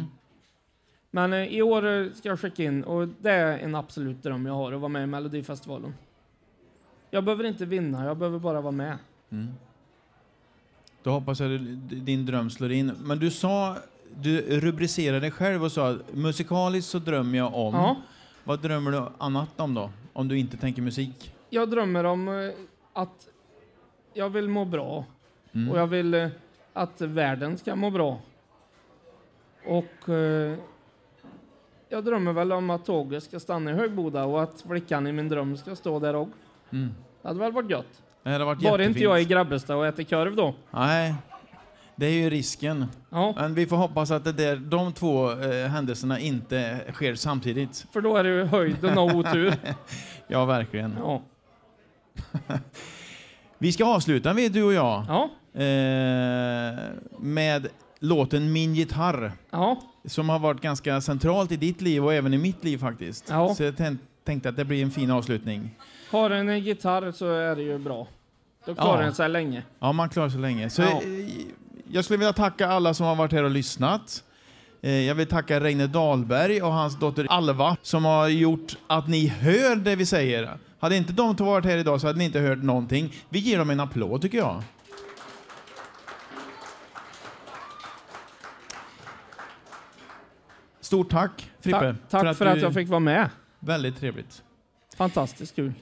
[1.10, 4.46] Men eh, i år eh, ska jag skicka in och det är en absolut dröm
[4.46, 5.94] jag har att vara med i Melodifestivalen.
[7.10, 8.98] Jag behöver inte vinna, jag behöver bara vara med.
[9.30, 9.48] Mm.
[11.02, 12.92] Då hoppas jag din dröm slår in.
[13.02, 13.76] Men du sa,
[14.16, 17.74] du rubricerade dig själv och sa musikaliskt så drömmer jag om.
[17.74, 17.96] Ja,
[18.44, 19.90] Vad drömmer du annat om då?
[20.12, 21.34] Om du inte tänker musik?
[21.50, 22.50] jag drömmer om eh,
[22.92, 23.28] att
[24.14, 25.04] jag vill må bra
[25.52, 25.70] Mm.
[25.70, 26.28] och jag vill eh,
[26.72, 28.20] att världen ska må bra.
[29.66, 30.58] Och eh,
[31.88, 35.28] jag drömmer väl om att tåget ska stanna i Högboda och att flickan i min
[35.28, 36.28] dröm ska stå där och.
[36.70, 36.94] Mm.
[37.22, 38.02] Det hade väl varit gött?
[38.22, 40.54] Det hade varit Bara inte jag i Grabbestad och äter korv då.
[40.70, 41.14] Nej,
[42.00, 42.86] det är ju risken.
[43.10, 47.86] Ja, Men vi får hoppas att det där, de två eh, händelserna inte sker samtidigt.
[47.92, 49.54] för då är det ju höjden av otur.
[50.28, 50.94] Ja, verkligen.
[50.98, 51.22] Ja.
[53.58, 55.28] Vi ska avsluta med du och jag Ja,
[55.60, 56.78] eh,
[57.18, 57.66] med
[57.98, 62.38] låten Min gitarr ja, som har varit ganska centralt i ditt liv och även i
[62.38, 63.24] mitt liv faktiskt.
[63.30, 63.54] Ja.
[63.54, 65.70] Så jag tän- tänkte att det blir en fin avslutning.
[66.10, 68.06] har en gitarr så är det ju bra.
[68.66, 69.04] Då klarar Ja.
[69.04, 69.62] den sig länge.
[69.78, 70.70] Ja, man klarar så länge.
[70.70, 71.00] Så, Ja.
[71.92, 74.24] Jag skulle vilja tacka alla som har varit här och lyssnat.
[74.82, 79.26] Eh, Jag vill tacka Reine Dahlberg och hans dotter Alva som har gjort att ni
[79.26, 80.58] hör det vi säger.
[80.80, 83.14] Hade inte de två varit här idag så hade ni inte hört någonting.
[83.28, 84.62] Vi ger dem en applåd tycker jag.
[90.80, 91.96] Stort tack Frippe.
[92.10, 93.30] Ta tack för att, du- jag fick vara med.
[93.58, 94.42] Väldigt trevligt.
[94.96, 95.72] Fantastiskt kul.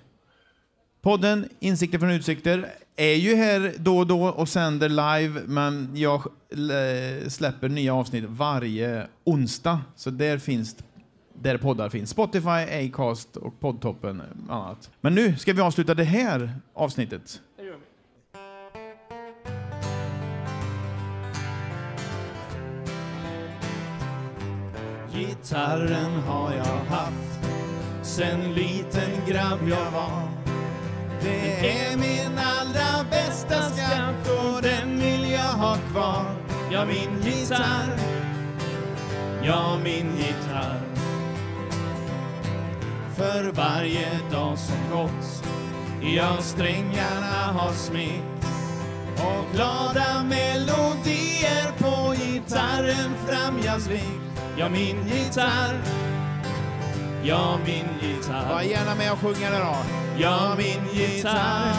[1.03, 6.23] Podden Insikter från utsikter är ju här då och då och sänder live, men jag
[6.51, 9.81] eh, släpper nya avsnitt varje onsdag.
[9.97, 10.77] Så där finns
[11.43, 12.11] där poddar finns.
[12.11, 14.91] Spotify, Acast och Poddtoppen annat.
[15.01, 17.41] Men nu ska vi avsluta det här avsnittet.
[17.57, 17.77] Det gör
[25.13, 25.19] vi.
[25.19, 27.41] Gitarren har jag haft
[28.03, 30.38] sen liten grabb jag var.
[31.23, 36.25] Det är min allra bästa skatt och den vill jag ha kvar.
[36.73, 37.99] Ja, min gitarr.
[39.43, 40.81] Ja, min gitarr.
[43.17, 45.45] För varje dag som gått
[46.03, 48.47] Ja, strängarna har smekt
[49.17, 54.21] och glada melodier på gitarren fram jag svek.
[54.57, 56.08] Ja, min gitarr.
[57.29, 58.49] Ja, min gitarr.
[58.49, 59.77] Var gärna med och sjunga det då.
[60.19, 61.75] Ja, min gitarr.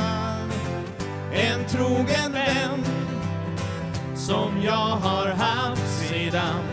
[1.34, 2.84] En trogen vän
[4.16, 6.64] Som jag har haft sedan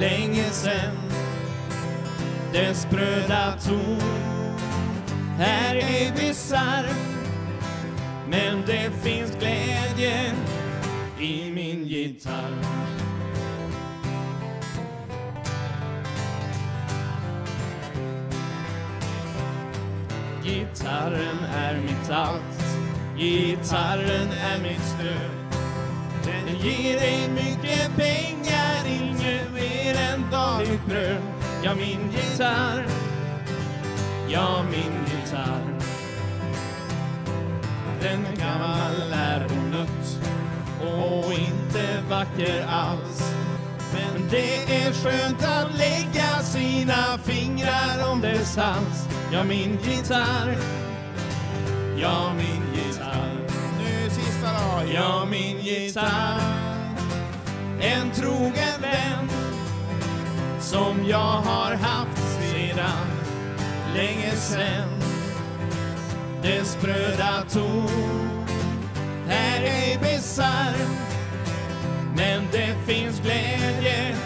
[0.00, 0.96] länge sen
[2.52, 4.00] Dess spröda ton
[5.38, 6.86] Här är bisarr.
[8.30, 10.32] Men det finns glädje
[11.20, 12.86] i min gitarr
[20.46, 22.64] Gitarren är mitt allt.
[23.16, 25.30] Gitarren är mitt stöd.
[26.24, 31.22] Den ger dig mycket pengar Inget mer än dagligt bröd.
[31.64, 32.86] Ja, min gitarr.
[34.28, 35.78] Ja, min gitarr.
[38.00, 40.18] Den är gammal är hon nött
[40.80, 43.35] Och inte vacker alls
[44.30, 50.56] det är skönt att lägga sina fingrar om dess hals Ja, min gitarr.
[51.96, 53.36] Ja, min gitarr.
[53.78, 54.92] Nu sista då.
[54.94, 56.40] Ja, min gitarr.
[57.80, 59.30] En trogen vän
[60.60, 63.06] Som jag har haft sedan
[63.94, 64.88] länge sen
[66.42, 67.88] Dess spröda ton
[69.28, 71.05] Här är bisarr
[72.16, 74.16] men det finns glädje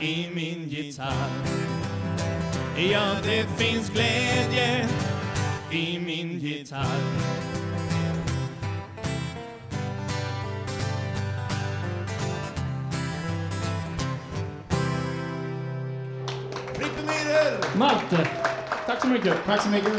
[0.00, 1.30] i min gitarr
[2.92, 4.88] Ja, det finns glädje
[5.70, 7.00] i min gitarr
[16.74, 17.78] Frippe!
[17.78, 18.28] Malte,
[18.86, 19.34] tack så mycket.
[19.46, 19.92] Tack så mycket.